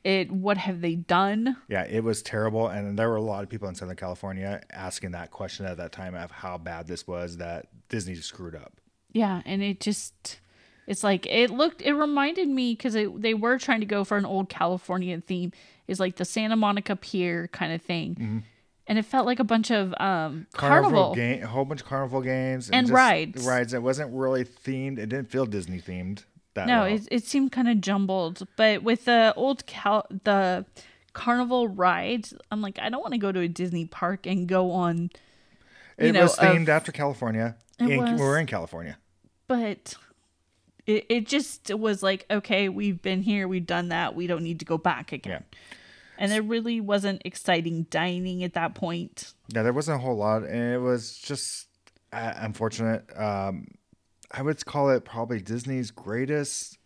[0.04, 0.32] It.
[0.32, 1.56] What have they done?
[1.70, 5.12] yeah, it was terrible, and there were a lot of people in Southern California asking
[5.12, 8.74] that question at that time of how bad this was that Disney screwed up.
[9.14, 10.42] Yeah, and it just
[10.88, 14.26] it's like it looked it reminded me cuz they were trying to go for an
[14.26, 15.54] old California theme
[15.88, 18.16] is like the Santa Monica Pier kind of thing.
[18.16, 18.38] Mm-hmm.
[18.86, 22.22] And it felt like a bunch of um carnival, game, a whole bunch of carnival
[22.22, 23.46] games And just rides.
[23.46, 23.74] Rides.
[23.74, 24.98] It wasn't really themed.
[25.00, 26.24] It didn't feel Disney themed.
[26.56, 26.94] That No, well.
[26.94, 30.66] it it seemed kind of jumbled, but with the old cal the
[31.14, 34.72] carnival rides, I'm like I don't want to go to a Disney park and go
[34.72, 35.10] on
[35.98, 37.56] It know, was themed of- after California.
[37.80, 38.20] It In- was.
[38.20, 38.98] We're in California.
[39.48, 39.96] but
[40.86, 44.60] it, it just was like okay we've been here we've done that we don't need
[44.60, 45.44] to go back again
[46.18, 50.44] and there really wasn't exciting dining at that point Yeah, there wasn't a whole lot,
[50.44, 51.68] and it was just
[52.12, 53.06] uh, unfortunate.
[53.18, 53.68] Um,
[54.32, 56.78] I would call it probably Disney's greatest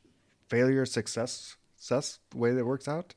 [0.50, 3.13] failure success success way that works out.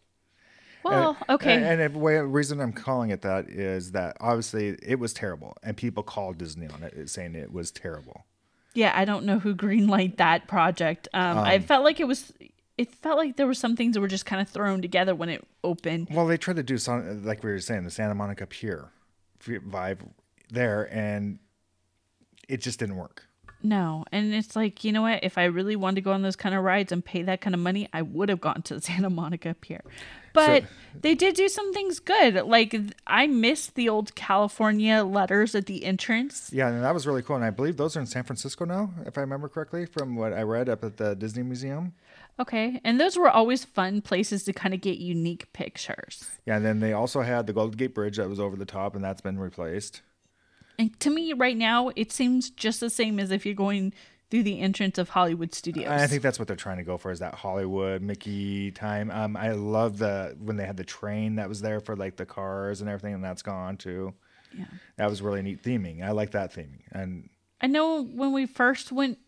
[0.85, 4.77] well And- okay And, and the way, reason I'm calling it that is that obviously
[4.83, 8.27] it was terrible, and people called Disney on it, saying it was terrible.
[8.75, 12.33] yeah i don't know who greenlight that project um, i felt like it was
[12.81, 15.29] it felt like there were some things that were just kind of thrown together when
[15.29, 18.47] it opened Well, they tried to do some, like we were saying, the Santa Monica
[18.47, 18.90] Pier
[19.45, 20.01] vibe
[20.51, 21.38] there, and
[22.49, 23.27] it just didn't work.
[23.62, 26.35] no and it's like you know what if i really wanted to go on those
[26.45, 28.81] kind of rides and pay that kind of money i would have gone to the
[28.88, 29.83] santa monica pier
[30.33, 30.64] but
[30.99, 32.75] they did do some things good like
[33.07, 37.37] i missed the old california letters at the entrance Yeah, and that was really cool.
[37.37, 40.33] And I believe those are in San Francisco now, if I remember correctly, from what
[40.33, 41.93] I read up at the Disney Museum.
[42.40, 46.64] Okay and those were always fun places to kind of get unique pictures Yeah, and
[46.64, 49.20] then they also had the Golden Gate Bridge that was over the top, and that's
[49.20, 50.03] been replaced.
[50.79, 53.92] and to me right now it seems just the same as if you're going
[54.31, 57.11] through the entrance of hollywood studios I think that's what they're trying to go for
[57.11, 59.11] is that Hollywood Mickey time.
[59.11, 62.26] Um, I love the when they had the train that was there for like the
[62.26, 64.14] cars and everything, and that's gone too.
[64.57, 64.66] Yeah.
[64.96, 66.05] That was really neat theming.
[66.05, 66.83] I like that theming.
[66.92, 67.29] And
[67.61, 69.18] I know when we first went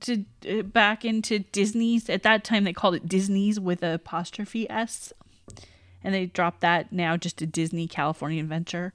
[0.00, 4.68] to uh, back into Disney's at that time they called it Disney's with a apostrophe
[4.70, 5.12] s,
[6.02, 8.92] and they dropped that now just to Disney California Adventure.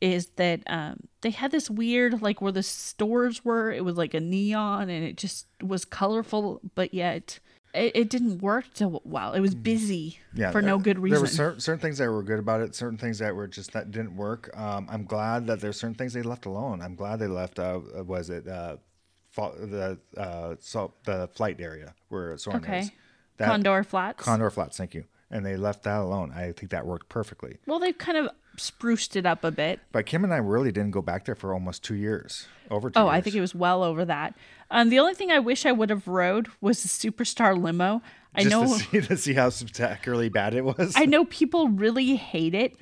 [0.00, 3.70] Is that um, they had this weird like where the stores were?
[3.70, 7.38] It was like a neon and it just was colorful, but yet
[7.74, 9.32] it, it didn't work so well.
[9.32, 11.14] It was busy yeah, for no good reason.
[11.14, 13.72] There were certain, certain things that were good about it, certain things that were just
[13.72, 14.50] that didn't work.
[14.58, 16.82] Um, I'm glad that there's certain things they left alone.
[16.82, 17.58] I'm glad they left.
[17.58, 18.76] Uh, was it uh,
[19.36, 22.90] the uh, so the flight area where Soarin' okay, is?
[23.38, 24.22] That, Condor Flats.
[24.22, 24.76] Condor Flats.
[24.76, 25.04] Thank you.
[25.30, 26.30] And they left that alone.
[26.36, 27.56] I think that worked perfectly.
[27.66, 29.80] well, they've kind of spruced it up a bit.
[29.90, 32.46] But Kim and I really didn't go back there for almost two years.
[32.70, 33.14] Over two Oh, years.
[33.14, 34.34] I think it was well over that.
[34.70, 38.02] Um, the only thing I wish I would have rode was the Superstar limo.
[38.34, 40.92] I Just know, to see, to see how spectacularly bad it was.
[40.96, 42.76] I know people really hate it,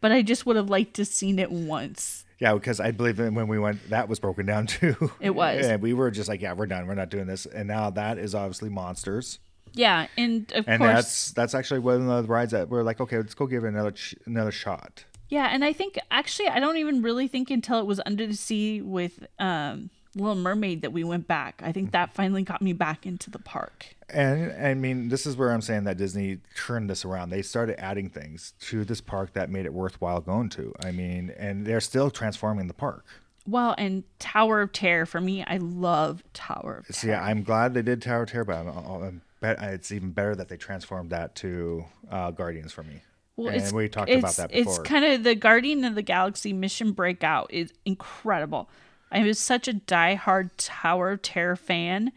[0.00, 2.24] but I just would have liked to seen it once.
[2.38, 5.10] Yeah, because I believe when we went, that was broken down too.
[5.20, 5.66] It was.
[5.66, 6.86] And we were just like, yeah, we're done.
[6.86, 7.46] We're not doing this.
[7.46, 9.38] And now that is obviously monsters.
[9.72, 13.00] Yeah, and of And course, that's that's actually one of the rides that we're like,
[13.00, 15.04] okay, let's go give it another ch- another shot.
[15.28, 18.34] yeah, and I think actually I don't even really think until it was Under the
[18.34, 21.60] Sea with um, Little Mermaid that we went back.
[21.64, 23.94] I think that finally got me back into the park.
[24.08, 27.30] And I mean, this is where I'm saying that Disney turned this around.
[27.30, 30.72] They started adding things to this park that made it worthwhile going to.
[30.82, 33.04] I mean, and they're still transforming the park.
[33.46, 36.92] Well, and Tower of Terror for me, I love Tower of Terror.
[36.92, 40.10] So yeah, I'm glad they did Tower of Terror, but I'm, I'm bet it's even
[40.12, 43.02] better that they transformed that to uh, Guardians for me.
[43.36, 46.02] Well, and it's, we talked about it's- that It's kind of the Guardian of the
[46.02, 48.68] Galaxy Mission Breakout is incredible.
[49.10, 52.12] I was such a diehard Tower of Terror fan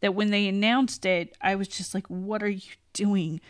[0.00, 3.40] that when they announced it, I was just like, "What are you doing?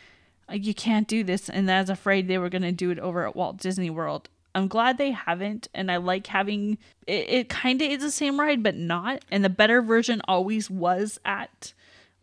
[0.50, 2.98] Uh, You can't do this." And I was afraid they were going to do it
[2.98, 4.28] over at Walt Disney World.
[4.54, 6.76] I'm glad they haven't, and I like having
[7.06, 7.28] it.
[7.30, 9.24] It kind of is the same ride, but not.
[9.30, 11.72] And the better version always was at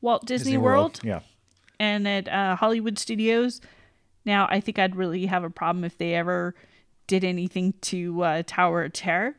[0.02, 1.22] Walt Disney, World Yeah.
[1.80, 3.62] and at uh, Hollywood Studios.
[4.26, 6.54] Now, I think I'd really have a problem if they ever
[7.08, 9.36] did anything to uh, Tower of Terror.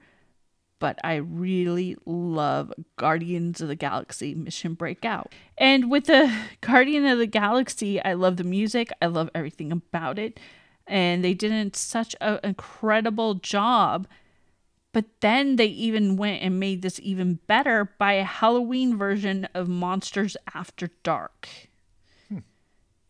[0.80, 5.32] But I really love Guardians of the Galaxy Mission Breakout.
[5.58, 10.18] And with the Guardian of the Galaxy, I love the music, I love everything about
[10.18, 10.40] it.
[10.86, 14.08] And they did such an incredible job
[14.92, 19.68] But then they even went and made this even better by a Halloween version of
[19.68, 21.48] Monsters After Dark.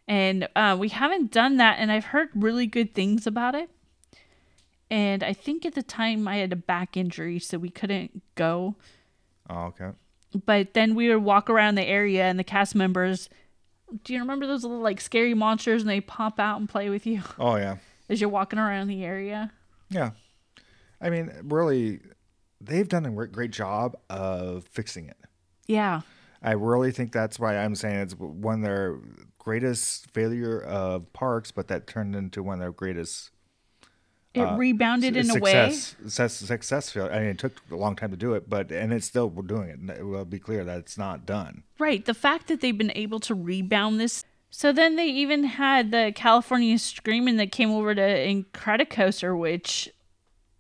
[0.09, 3.71] And uh, we haven't done that, and I've heard really good things about it.
[4.91, 8.75] And I think at the time I had a back injury, so we couldn't go.
[9.49, 9.91] Oh, okay.
[10.47, 13.29] But then we would walk around the area, and the cast members.
[14.05, 17.07] Do you remember those little like scary monsters, and they pop out and play with
[17.07, 17.77] you Oh, yeah.
[18.09, 19.53] as you're walking around the area?
[19.89, 20.11] Yeah.
[21.01, 22.01] I mean, really,
[22.61, 25.17] they've done a great job of fixing it.
[25.67, 26.03] Yeah.
[26.43, 28.99] I really think that's why I'm saying it's one of their
[29.39, 33.31] greatest failure of parks, but that turned into one of their greatest
[34.33, 35.55] It rebounded in a way.
[35.55, 36.97] Uh, success, success, success.
[36.97, 39.43] I mean, it took a long time to do it, but and it's still we're
[39.43, 39.99] doing it.
[39.99, 41.65] It will be clear that it's not done.
[41.79, 42.05] Right.
[42.05, 44.25] The fact that they've been able to rebound this.
[44.51, 49.91] So then they even had the California Screaming that came over to Incredicoaster, which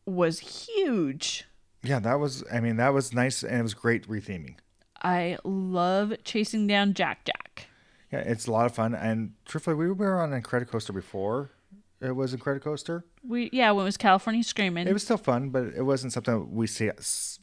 [0.04, 1.44] was huge.
[1.82, 2.42] Yeah, that was.
[2.52, 4.56] I mean, that was nice and it was great retheming.
[5.02, 7.68] I love chasing down Jack Jack.
[8.12, 8.94] Yeah, it's a lot of fun.
[8.94, 11.52] And truthfully, we were on Incredicoaster before.
[12.00, 13.02] It wasn't Incredicoaster.
[13.26, 14.86] We yeah, when it was California Screaming.
[14.86, 17.38] It was still fun, but it wasn't something we see, s-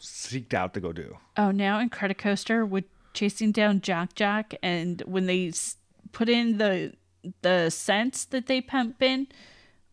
[0.00, 1.16] seeked out to go do.
[1.36, 5.76] oh, now Incredicoaster with chasing down Jack Jack, and when they s-
[6.12, 6.94] put in the
[7.42, 9.28] the scents that they pump in,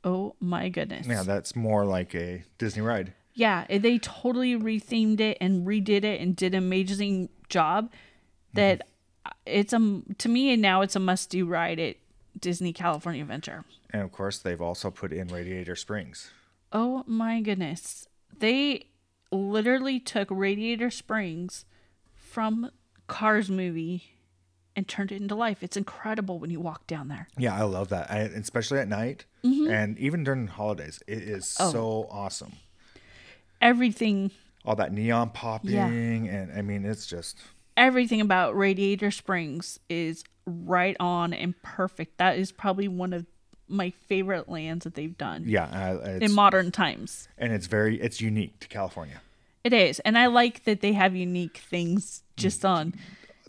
[0.04, 1.08] oh my goodness.
[1.08, 3.14] Yeah, that's more like a Disney ride.
[3.34, 7.92] Yeah, they totally rethemed it and redid it and did an amazing job.
[8.54, 9.32] That mm-hmm.
[9.46, 11.96] it's a to me and now it's a must do ride at
[12.42, 13.64] Disney California Adventure.
[13.92, 16.32] And of course, they've also put in Radiator Springs.
[16.74, 18.88] Oh my goodness, they
[19.32, 21.66] literally took Radiator Springs
[22.14, 22.72] from
[23.08, 24.18] Cars movie
[24.76, 25.64] and turned it into life.
[25.64, 27.28] It's incredible when you walk down there.
[27.38, 29.70] Yeah, I love that, I, especially at night mm-hmm.
[29.70, 31.04] and even during holidays.
[31.08, 31.72] It is oh.
[31.72, 32.54] so awesome.
[33.60, 34.32] Everything
[34.64, 37.38] All that neon popping, and I mean, it's just
[37.76, 42.18] everything about Radiator Springs is right on and perfect.
[42.18, 43.26] That is probably one of
[43.68, 45.66] my favorite lands that they've done yeah,
[46.04, 47.28] uh, in modern times.
[47.38, 49.22] and it's very it's unique to California.
[49.64, 50.00] It is.
[50.02, 52.96] And I like that they have unique things just on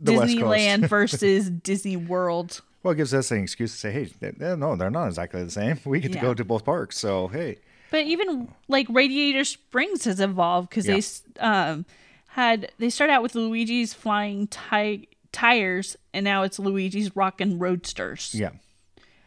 [0.00, 2.60] The Disneyland versus Disney World.
[2.82, 5.42] Well, it gives us an excuse to say, hey, they, they- no, they're not exactly
[5.42, 5.78] the same.
[5.84, 7.56] We get to go to both parks, so hey,
[7.90, 11.00] But even like Radiator Springs has evolved because Yeah.
[11.34, 11.86] they um,
[12.28, 18.34] had they start out with Luigi's flying ti- tires, and now it's Luigi's rockin' roadsters.
[18.34, 18.50] yeah,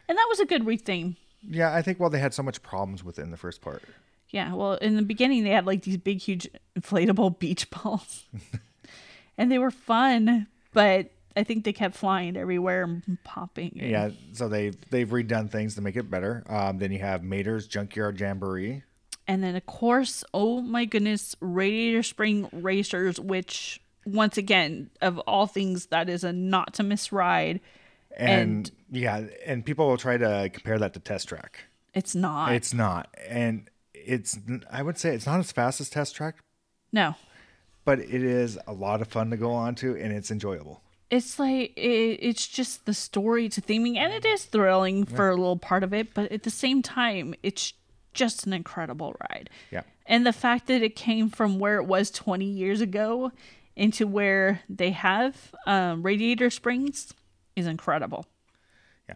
[0.07, 1.15] And that was a good retheme.
[1.47, 1.73] yeah.
[1.73, 3.83] I think well, they had so much problems with in the first part.
[4.29, 8.25] Yeah, well, in the beginning they had like these big, huge inflatable beach balls,
[9.37, 10.47] and they were fun.
[10.73, 13.77] But I think they kept flying everywhere and popping.
[13.79, 16.43] and- Yeah, so they've they've redone things to make it better.
[16.47, 18.83] Um, then you have Mater's Junkyard Jamboree.
[19.27, 25.47] and then of course, oh my goodness, Radiator Spring Racers, which once again, of all
[25.47, 27.59] things, that is a not to miss ride.
[28.17, 31.59] And, yeah, and people will try to compare that to Test Track.
[31.93, 32.51] It's not.
[32.53, 34.37] It's not, and it's
[34.71, 36.35] I would say it's not as fast as Test Track,
[36.91, 37.15] no,
[37.85, 40.81] but it is a lot of fun to go on to, and it's enjoyable.
[41.09, 45.35] it's like it, it's just the story to theming, and it is thrilling for a
[45.35, 46.13] little part of it.
[46.13, 47.73] But at the same time, it's
[48.13, 49.49] just an incredible ride.
[49.71, 53.31] Yeah, And the fact that it came from where it was 20 years ago
[53.75, 57.13] into where they have um, Radiator Springs
[57.55, 58.25] is incredible.
[59.09, 59.15] yeah,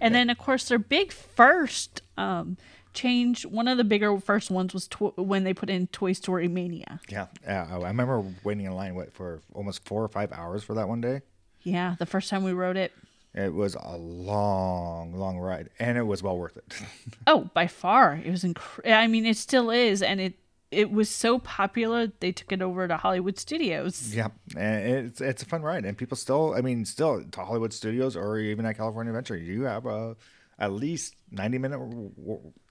[0.00, 2.56] And then, of course, their big first um,
[2.94, 6.48] change, one of the bigger first ones was to- when they put in Toy Story
[6.48, 7.00] Mania.
[7.08, 7.26] yeah.
[7.46, 10.88] Uh, I remember waiting in line what, for almost four or five hours for that
[10.88, 11.20] one day.
[11.62, 12.92] Yeah, the first time we rode it.
[13.34, 16.74] It was a long, long ride, and it was well worth it.
[17.26, 18.20] Oh, by far.
[18.24, 18.94] It was incredible.
[18.94, 20.00] I mean, it still is.
[20.00, 20.34] And it,
[20.70, 24.14] it was so popular, they took it over to Hollywood Studios.
[24.14, 27.72] Yeah, and it's it's a fun ride, and people still, I mean, still to Hollywood
[27.72, 30.16] Studios or even at California Adventure, you have a
[30.58, 31.80] at least ninety minute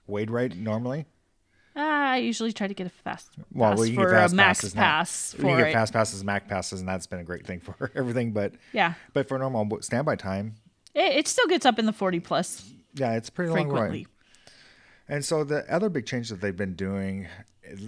[0.08, 1.06] wait ride normally.
[1.78, 4.36] Ah, I usually try to get a fast pass Well, you for get fast a
[4.38, 4.82] max passes now.
[4.82, 5.74] pass You for can get it.
[5.74, 8.32] fast passes, Mac passes, and that's been a great thing for everything.
[8.32, 8.94] But Yeah.
[9.14, 10.56] but for normal standby time,
[10.94, 14.06] It, it still gets up in the 40 plus yeah, it's pretty long ride.
[15.10, 17.28] And so the other big change that they've been doing,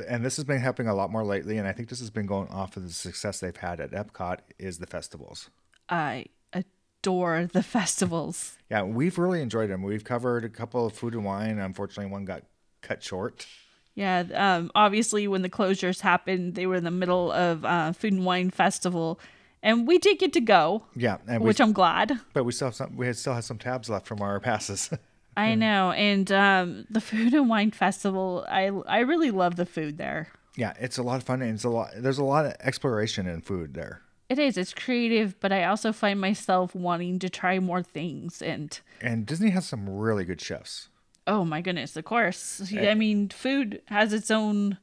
[0.07, 2.25] and this has been happening a lot more lately, and I think this has been
[2.25, 5.49] going off of the success they've had at Epcot, is the festivals.
[5.89, 8.57] I adore the festivals.
[8.69, 9.83] Yeah, we've really enjoyed them.
[9.83, 11.59] We've covered a couple of food and wine.
[11.59, 12.43] Unfortunately, one got
[12.81, 13.47] cut short.
[13.95, 18.13] Yeah, um, obviously when the closures happened, they were in the middle of uh, Food
[18.13, 19.19] and Wine Festival,
[19.63, 22.19] and we did get to go, Yeah, and we, which I'm glad.
[22.33, 22.95] but we still have some.
[22.95, 24.91] We still have some tabs left from our passes.
[25.37, 25.91] I know.
[25.91, 30.27] And um, the Food and Wine Festival, I I really love the food there.
[30.55, 31.91] Yeah, it's a lot of fun and it's a lot.
[31.95, 34.01] There's a lot of exploration in food there.
[34.29, 34.57] It is.
[34.57, 38.41] It's creative, but I also find myself wanting to try more things.
[38.41, 40.89] And And Disney has some really good chefs.
[41.27, 42.61] oh my goodness, of course.
[42.75, 44.77] I mean, food has its own,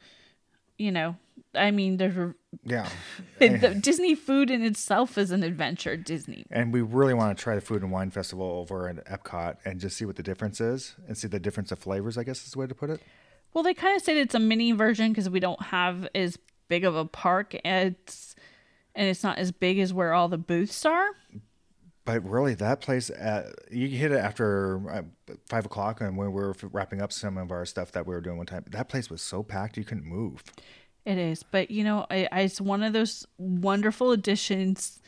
[0.78, 1.16] you know.
[1.56, 2.88] I mean, there's Yeah.
[3.38, 5.96] the Disney food in itself is an adventure.
[5.96, 6.44] Disney.
[6.50, 9.80] And we really want to try the Food and Wine Festival over at Epcot and
[9.80, 12.52] just see what the difference is and see the difference of flavors, I guess is
[12.52, 13.00] the way to put it.
[13.52, 16.38] Well, they kind of said it's a mini version because we don't have as
[16.68, 17.54] big of a park.
[17.64, 18.34] It's
[18.94, 21.10] and it's not as big as where all the booths are.
[22.04, 26.42] But really, that place, at, you hit it after uh, five o'clock and when we
[26.42, 28.64] were wrapping up some of our stuff that we were doing one time.
[28.68, 30.42] That place was so packed, you couldn't move.
[31.04, 35.00] It is, but you know, I, I it's one of those wonderful additions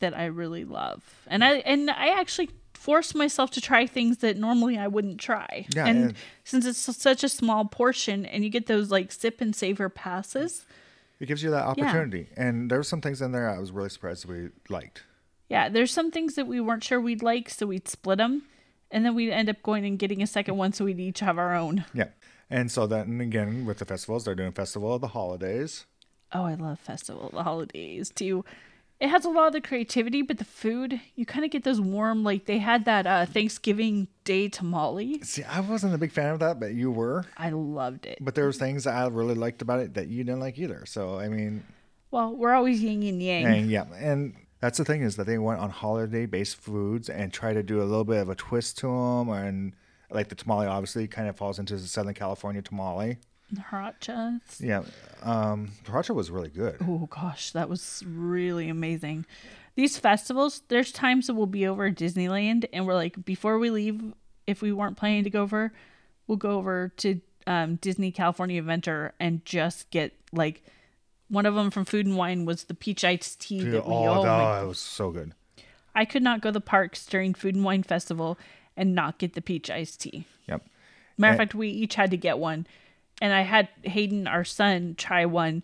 [0.00, 4.36] that I really love, and I and I actually force myself to try things that
[4.36, 5.66] normally I wouldn't try.
[5.74, 6.14] Yeah, and and-
[6.44, 10.66] since it's such a small portion, and you get those like sip and savor passes,
[11.18, 12.28] It gives you that opportunity.
[12.36, 15.02] And there were some things in there I was really surprised we liked.
[15.48, 18.42] yeah, there's some things that we weren't sure we'd like, so we'd split them,
[18.90, 21.38] and then we'd end up going and getting a second one, so we'd each have
[21.38, 21.84] our own.
[21.94, 22.08] Yeah.
[22.50, 25.86] And so then again, with the festivals, they're doing Festival of the Holidays.
[26.32, 28.44] Oh, I love Festival of the Holidays too.
[29.00, 31.80] It has a lot of the creativity, but the food, you kind of get those
[31.80, 35.20] warm, like they had that uh, Thanksgiving Day tamale.
[35.22, 37.24] See, I wasn't a big fan of that, but you were.
[37.36, 38.18] I loved it.
[38.20, 40.84] But there was things that I really liked about it that you didn't like either.
[40.86, 41.64] So I mean,
[42.12, 43.44] Well, we're always yin and yang.
[43.46, 47.52] and yeah, and that's the thing is that they went on holiday-based foods and try
[47.52, 49.74] to do a little bit of a twist to them, and
[50.14, 53.18] like the tamale obviously kind of falls into the Southern California tamale.
[53.54, 54.40] Sriracha.
[54.58, 54.82] Yeah,
[55.22, 55.72] um,
[56.10, 56.76] was really good.
[56.82, 59.26] Oh gosh, that was really amazing.
[59.76, 63.70] These festivals, there's times that we'll be over at Disneyland and we're like, before we
[63.70, 64.14] leave,
[64.46, 65.72] if we weren't planning to go over,
[66.26, 70.62] we'll go over to um, Disney California Adventure and just get like
[71.28, 73.94] one of them from Food and Wine was the peach iced tea Dude, that we
[73.94, 75.32] oh, oh, that was so good.
[75.94, 78.38] I could not go to the parks during Food and Wine Festival
[78.76, 80.26] and not get the peach iced tea.
[80.48, 80.66] Yep.
[81.16, 82.66] Matter of fact, we each had to get one.
[83.22, 85.62] And I had Hayden, our son, try one.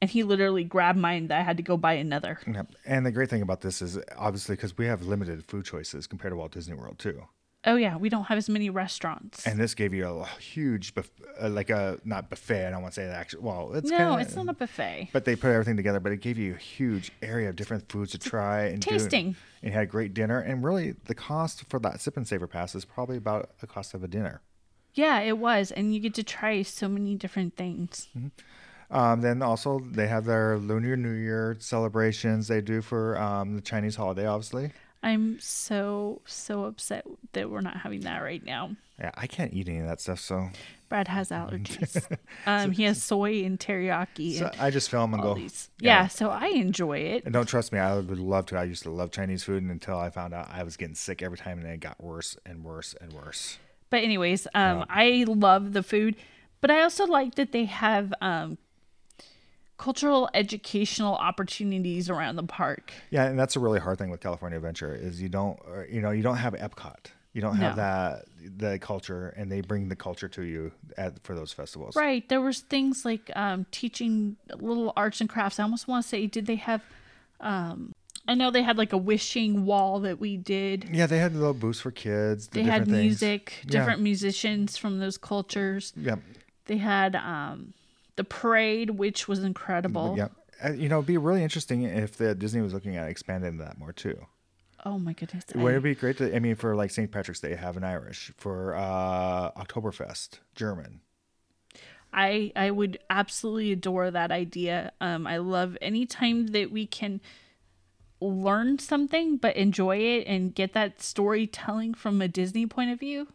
[0.00, 2.38] And he literally grabbed mine that I had to go buy another.
[2.46, 2.74] Yep.
[2.84, 6.32] And the great thing about this is obviously because we have limited food choices compared
[6.32, 7.22] to Walt Disney World too.
[7.66, 7.96] Oh, yeah.
[7.96, 9.44] We don't have as many restaurants.
[9.46, 11.10] And this gave you a huge, buff-
[11.40, 12.68] uh, like a not buffet.
[12.68, 13.42] I don't want to say that actually.
[13.42, 15.08] Well, it's no, kinda, it's not a buffet.
[15.12, 15.98] But they put everything together.
[15.98, 18.90] But it gave you a huge area of different foods to try and do.
[18.90, 19.34] tasting.
[19.62, 20.38] And had a great dinner.
[20.38, 23.94] And really, the cost for that sip and savor pass is probably about the cost
[23.94, 24.42] of a dinner.
[24.94, 25.72] Yeah, it was.
[25.72, 28.08] And you get to try so many different things.
[28.90, 33.60] Um, then also they have their Lunar New Year celebrations they do for um, the
[33.60, 34.70] Chinese holiday, obviously.
[35.06, 38.74] I'm so, so upset that we're not having that right now.
[38.98, 40.48] Yeah, I can't eat any of that stuff, so,
[40.88, 42.04] Brad has allergies.
[42.46, 45.34] um, he has soy and teriyaki so and I just film and go.
[45.34, 45.70] these.
[45.78, 47.22] Yeah, so I enjoy it.
[47.24, 48.58] And don't trust me, I would love to.
[48.58, 51.22] I used to love Chinese food and until I found out I was getting sick
[51.22, 53.58] every time, and it got worse and worse and worse.
[53.90, 56.16] But anyways, um, I love the food,
[56.60, 58.58] but I also like that they have um,
[59.78, 62.92] cultural educational opportunities around the park.
[63.10, 65.58] Yeah, and that's a really hard thing with California Adventure is you don't,
[65.90, 67.06] you know, you don't have Epcot.
[67.32, 67.82] You don't have No.
[67.82, 68.24] that
[68.58, 71.94] the culture, and they bring the culture to you at for those festivals.
[71.94, 72.26] Right.
[72.30, 75.60] There was things like um, teaching little arts and crafts.
[75.60, 76.80] I almost want to say, did they have?
[77.40, 77.92] Um,
[78.26, 80.88] I know they had like a wishing wall that we did.
[80.90, 82.48] Yeah, they had little booths for kids.
[82.48, 83.04] the They had different things.
[83.20, 83.70] music, Yeah.
[83.70, 85.92] different musicians from those cultures.
[85.94, 86.16] Yeah,
[86.64, 87.74] They had um,
[88.16, 90.14] the parade, which was incredible.
[90.16, 90.28] yeah.
[90.64, 93.78] Uh, you know, it'd be really interesting if the Disney was looking at expanding that
[93.78, 94.26] more too.
[94.84, 95.44] Oh my goodness.
[95.54, 96.34] Would it be great to?
[96.34, 97.10] I mean, for like St.
[97.10, 101.00] Patrick's Day, have an Irish for uh Oktoberfest, German.
[102.12, 104.92] I I would absolutely adore that idea.
[105.00, 107.20] Um, I love anytime that we can
[108.20, 113.28] learn something but enjoy it and get that storytelling from a Disney point of view.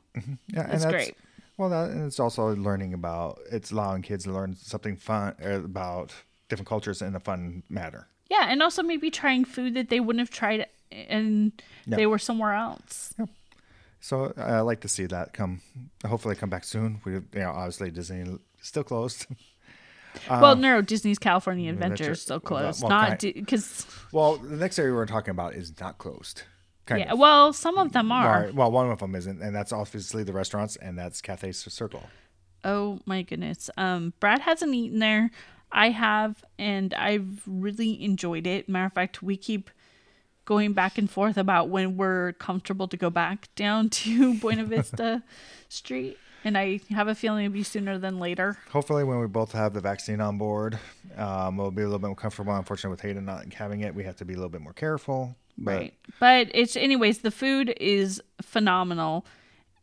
[0.48, 1.16] Yeah, That's great.
[1.62, 3.40] Well, that, and it's also learning about.
[3.52, 6.12] It's allowing kids to learn something fun uh, about
[6.50, 8.08] different cultures in a fun manner.
[8.32, 11.52] Yeah, and also maybe trying food that they wouldn't have tried and
[11.86, 11.98] Yeah.
[11.98, 13.14] they were somewhere else.
[14.00, 15.62] So I like to see that come.
[16.04, 17.00] Hopefully, come back soon.
[17.06, 18.26] We, you know, obviously Disney
[18.64, 19.28] still closed.
[20.32, 22.82] well, no, Disney's California Adventure is still closed.
[22.82, 26.42] well, Not because well, the next area we're talking about is not closed.
[26.86, 27.20] Kind yeah, of.
[27.20, 28.50] well, some of them are.
[28.54, 32.04] well, one of them isn't, and that's obviously the restaurants, and that's Carthay Circle.
[32.64, 33.70] Oh my goodness.
[33.78, 35.32] Um, Brad hasn't eaten there.
[35.72, 38.68] I have, and I've really enjoyed it.
[38.68, 39.70] Matter of fact, we keep
[40.46, 45.24] going back and forth about when we're comfortable to go back down to Buena Vista
[45.70, 46.18] Street.
[46.44, 48.58] And I have a feeling it'll be sooner than later.
[48.72, 50.80] Hopefully, when we both have the vaccine on board,
[51.16, 52.56] um, we'll be a little bit more comfortable.
[52.56, 55.36] Unfortunately, with Hayden not having it, we have to be a little bit more careful.
[55.58, 55.94] But right.
[56.20, 59.26] But it's, anyways, the food is phenomenal.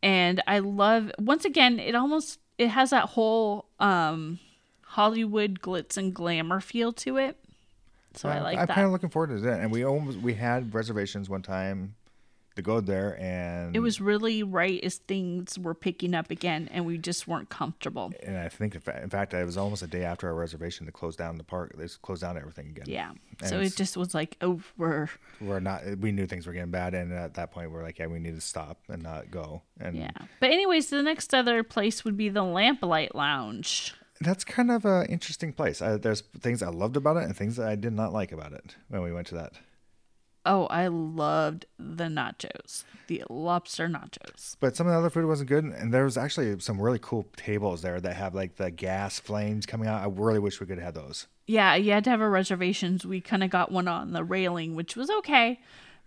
[0.01, 4.39] And I love, once again, it almost, it has that whole um,
[4.83, 7.37] Hollywood glitz and glamour feel to it.
[8.15, 8.73] So I like I'm that.
[8.73, 9.59] kind of looking forward to that.
[9.59, 11.95] And we almost we had reservations one time
[12.55, 16.85] to go there, and It was really right as things were picking up again, and
[16.85, 18.11] we just weren't comfortable.
[18.23, 21.15] And I think, in fact, it was almost a day after our reservation to close
[21.15, 21.73] down the park.
[21.77, 22.85] They closed down everything again.
[22.87, 23.11] Yeah.
[23.39, 25.83] And So it just was like, oh, we're we're not.
[25.99, 28.35] We knew things were getting bad, and at that point, we're like, yeah, we need
[28.35, 29.61] to stop and not go.
[29.79, 30.11] And yeah.
[30.39, 33.93] But anyways, the next other place would be the Lamplight Lounge.
[34.21, 35.81] that's kind of an interesting place.
[35.81, 38.51] I, there's things I loved about it and things that I did not like about
[38.51, 39.53] it when we went to that.
[40.45, 44.55] Oh, I loved the nachos, the lobster nachos.
[44.59, 47.27] But some of the other food wasn't good, and there was actually some really cool
[47.35, 50.01] tables there that have like the gas flames coming out.
[50.01, 51.27] I really wish we could have had those.
[51.45, 53.05] Yeah, you had to have a reservations.
[53.05, 55.59] We kind of got one on the railing, which was okay.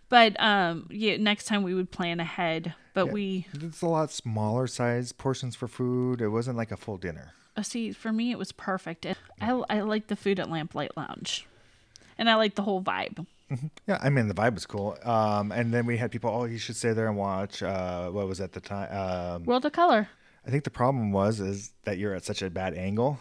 [0.08, 2.74] But um, yeah, next time we would plan ahead.
[2.94, 6.20] But we It's a lot smaller size portions for food.
[6.20, 7.32] It wasn't like a full dinner.
[7.56, 9.04] uh, see for me it was perfect.
[9.06, 11.46] It, I I like the food at Lamplight Lounge,
[12.18, 13.26] and I like the whole vibe.
[13.86, 14.96] Yeah, I mean the vibe was cool.
[15.04, 17.62] Um, and then we had people, oh, you should stay there and watch.
[17.62, 18.88] Uh, what was at the time?
[19.36, 20.08] Um, World of Color.
[20.46, 23.18] I think the problem was is that you're at such a bad angle.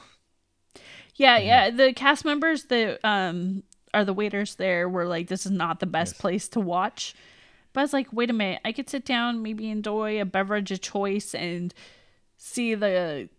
[1.15, 1.47] Yeah, Mm-hmm.
[1.47, 1.69] yeah.
[1.71, 3.63] The cast members that um
[3.93, 6.21] are the waiters there were like, this is not the best Yes.
[6.21, 7.13] place to watch.
[7.73, 10.71] But I was like, wait a minute, I could sit down, maybe enjoy a beverage
[10.71, 11.73] of choice and
[12.37, 13.29] see the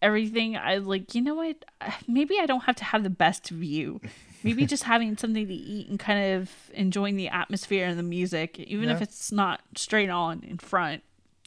[0.00, 0.56] everything.
[0.56, 1.64] I like, you know what?
[2.08, 4.00] Maybe I don't have to have the best view.
[4.44, 8.58] Maybe just having something to eat and kind of enjoying the atmosphere and the music,
[8.58, 11.02] even if it's not straight on in front.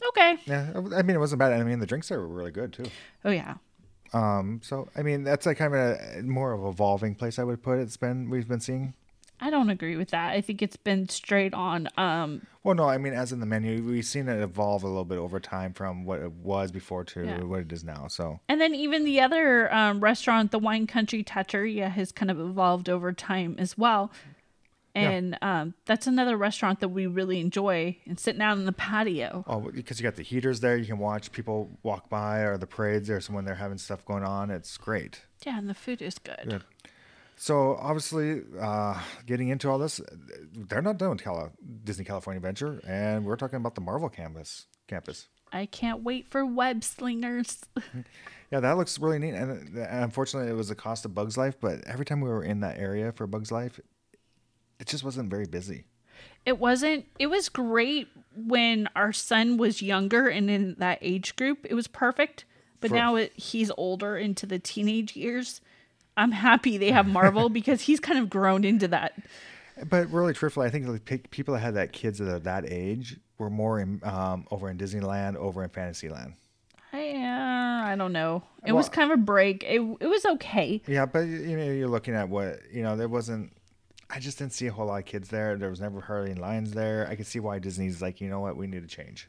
[0.08, 0.36] Okay.
[0.44, 1.52] Yeah, I mean it wasn't bad.
[1.52, 2.84] I mean the drinks there were really good too.
[3.24, 3.54] Oh yeah.
[4.12, 7.44] Um, so I mean that's like kind of a more of a evolving place I
[7.44, 7.78] would put.
[7.78, 7.82] it.
[7.82, 8.94] It's been we've been seeing.
[9.40, 10.32] I don't agree with that.
[10.32, 11.88] I think it's been straight on.
[11.98, 15.04] Um, Well, no, I mean as in the menu, we've seen it evolve a little
[15.04, 17.42] bit over time from what it was before to Yeah.
[17.42, 18.08] what it is now.
[18.08, 22.40] So And then even the other um, restaurant, the Wine Country Trattoria, has kind of
[22.40, 24.10] evolved over time as well.
[24.94, 25.10] Yeah.
[25.10, 29.44] And um, that's another restaurant that we really enjoy and sitting out in the patio.
[29.46, 32.66] Oh, because you got the heaters there, you can watch people walk by or the
[32.66, 33.20] parades there.
[33.20, 35.20] So when they're having stuff going on, it's great.
[35.44, 36.46] Yeah, and the food is good.
[36.48, 36.64] Good.
[37.36, 40.00] So obviously, uh, getting into all this,
[40.52, 41.50] they're not done with Cali-
[41.84, 44.66] Disney California Adventure, and we're talking about the Marvel campus.
[44.88, 45.28] Campus.
[45.52, 47.64] I can't wait for web slingers.
[48.52, 49.34] Yeah, that looks really neat.
[49.34, 51.56] And, unfortunately, it was the cost of Bugs Life.
[51.60, 53.80] But every time we were in that area for Bugs Life,
[54.78, 55.84] it just wasn't very busy.
[56.44, 58.06] It wasn't, it was great
[58.36, 61.66] when our son was younger and in that age group.
[61.68, 62.44] It was perfect.
[62.80, 65.60] But For- now it, he's older into the teenage years.
[66.16, 69.14] I'm happy they have Marvel because he's kind of grown into that.
[69.88, 73.18] But really, truthfully, I think the people that had that kids that are that age
[73.38, 76.34] were more in, um, over in Disneyland, over in Fantasyland.
[76.92, 78.42] I, uh, I don't know.
[78.64, 79.62] It was kind of a break.
[79.64, 80.80] It, it was okay.
[80.86, 82.96] Yeah, but you know, you're looking at what you know.
[82.96, 83.52] There wasn't.
[84.08, 85.56] I just didn't see a whole lot of kids there.
[85.56, 87.06] There was never hardly any lines there.
[87.10, 89.26] I could see why Disney's like, you know what, we need to change.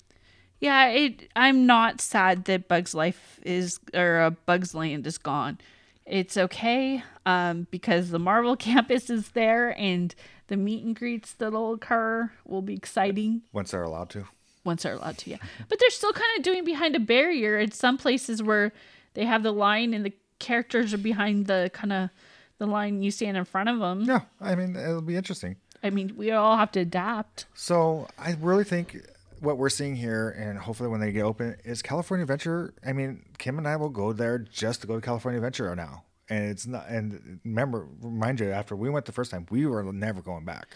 [0.59, 1.29] Yeah, it.
[1.35, 5.59] I'm not sad that Bugs Life is or uh, Bugs Land is gone.
[6.07, 10.15] It's okay um, because the Marvel campus is there and
[10.47, 14.25] the meet and greets that'll occur will be exciting Once they're allowed to.
[14.63, 15.31] once they're allowed to.
[15.31, 15.37] Yeah,
[15.67, 18.71] but they're still kind of doing behind a barrier in some places where
[19.13, 22.09] they have the line and the characters are behind the kind of
[22.59, 24.03] the line you stand in front of them.
[24.03, 25.57] Yeah, I mean, it'll be interesting.
[25.83, 27.45] I mean, we all have to adapt.
[27.53, 28.99] So I really think
[29.41, 32.73] what we're seeing here, and hopefully when they get open, is California Adventure.
[32.85, 36.03] I mean, Kim and I will go there just to go to California Adventure now,
[36.29, 36.87] and it's not.
[36.87, 40.67] And remember, remind you, after we went the first time, we were never going back.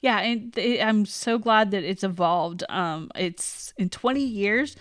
[0.00, 2.64] Yeah, and I'm so glad that it's evolved.
[2.70, 4.76] Um, it's in 20 years,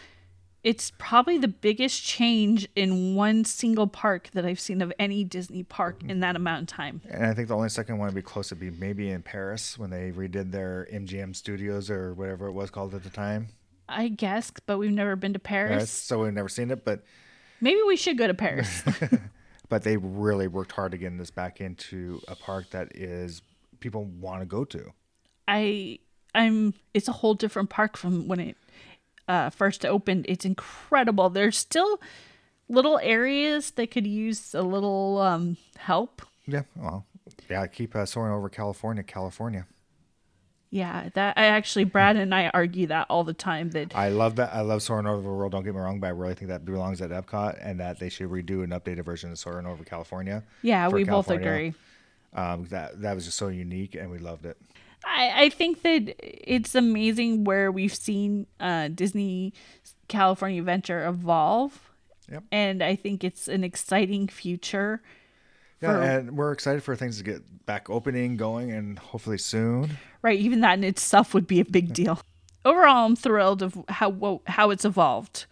[0.63, 5.63] it's probably the biggest change in one single park that I've seen of any Disney
[5.63, 7.01] park in that amount of time.
[7.09, 9.77] And I think the only second one to be close would be maybe in Paris
[9.77, 13.49] when they redid their MGM studios or whatever it was called at the time.
[13.87, 15.79] I guess, but we've never been to Paris.
[15.79, 15.87] Right?
[15.87, 17.03] So we've never seen it, but
[17.61, 18.83] Maybe we should go to Paris.
[19.69, 23.41] but they really worked hard to get this back into a park that is
[23.79, 24.91] people want to go to.
[25.47, 25.99] I
[26.35, 28.57] I'm it's a whole different park from when it
[29.29, 30.25] uh, first opened.
[30.27, 31.29] It's incredible.
[31.29, 32.01] There's still
[32.67, 36.21] little areas that could use a little um, help.
[36.45, 37.05] Yeah, well,
[37.49, 39.67] yeah, keep uh, Soarin' over California, California.
[40.71, 44.35] Yeah, that I actually Brad and I argue that all the time that I love
[44.35, 44.53] that.
[44.53, 45.51] I love Soarin' Over the World.
[45.51, 48.09] Don't get me wrong, but I really think that belongs at Epcot and that they
[48.09, 50.43] should redo an updated version of Soarin' Over California.
[50.61, 51.73] yeah, we both agree.
[52.33, 54.57] Um, that that was just so unique, and we loved it.
[55.05, 59.53] I, I think that it's amazing where we've seen uh, Disney
[60.07, 61.89] California Adventure evolve.
[62.31, 62.43] Yep.
[62.51, 65.01] And I think it's an exciting future.
[65.81, 69.97] Yeah, for- and we're excited for things to get back opening, going, and hopefully soon.
[70.21, 72.21] Right, even that in itself would be a big deal.
[72.65, 75.45] Overall, I'm thrilled of how how it's evolved.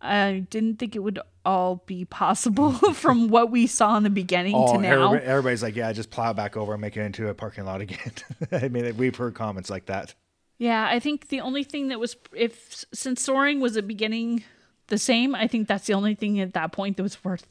[0.00, 4.54] I didn't think it would all be possible from what we saw in the beginning
[4.56, 4.92] Oh, to now.
[5.06, 7.80] everybody, everybody's like, yeah, just plow back over and make it into a parking lot
[7.80, 8.12] again.
[8.52, 10.14] I mean, we've heard comments like that.
[10.58, 14.44] Yeah, I think the only thing that was if since Soarin' was a beginning
[14.88, 17.46] the same, I think that's the only thing at that point that was worth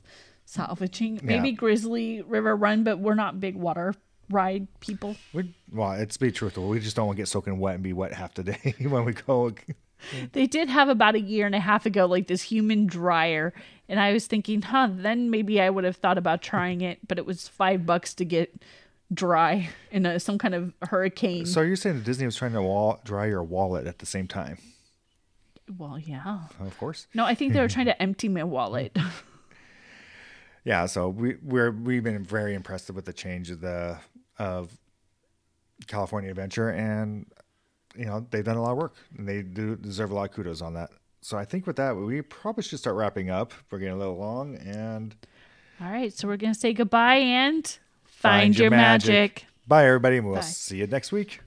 [0.45, 1.19] salvaging.
[1.23, 1.55] Maybe Yeah.
[1.55, 3.93] Grizzly River Run, but we're not big water
[4.31, 5.15] ride people.
[5.33, 6.67] We, well, it's be truthful.
[6.67, 9.05] We just don't want to get soaking wet and be wet half the day when
[9.05, 9.51] we go.
[10.31, 13.53] They did have about a year and a half ago like this human dryer,
[13.87, 17.17] and I was thinking, huh, then maybe I would have thought about trying it, but
[17.17, 18.63] it was five bucks to get
[19.13, 21.45] dry in a, some kind of hurricane.
[21.45, 24.27] So you're saying that Disney was trying to wall, dry your wallet at the same
[24.27, 24.57] time?
[25.77, 26.39] well, yeah.
[26.59, 27.07] Of course.
[27.13, 28.97] No, I think they were trying to empty my wallet.
[30.63, 30.85] Yeah.
[30.87, 33.97] So we we're we've been very impressed with the change of the
[34.37, 34.77] of
[35.87, 37.25] California Adventure, and
[37.95, 40.35] you know they've done a lot of work, and they do deserve a lot of
[40.35, 40.89] kudos on that.
[41.21, 43.53] So I think with that, we probably should start wrapping up.
[43.69, 45.15] We're getting a little long, and
[45.81, 49.45] All right, so we're gonna say goodbye and find, your, magic.
[49.67, 50.17] Bye, everybody.
[50.17, 50.41] and We'll Bye.
[50.41, 51.41] see you next week.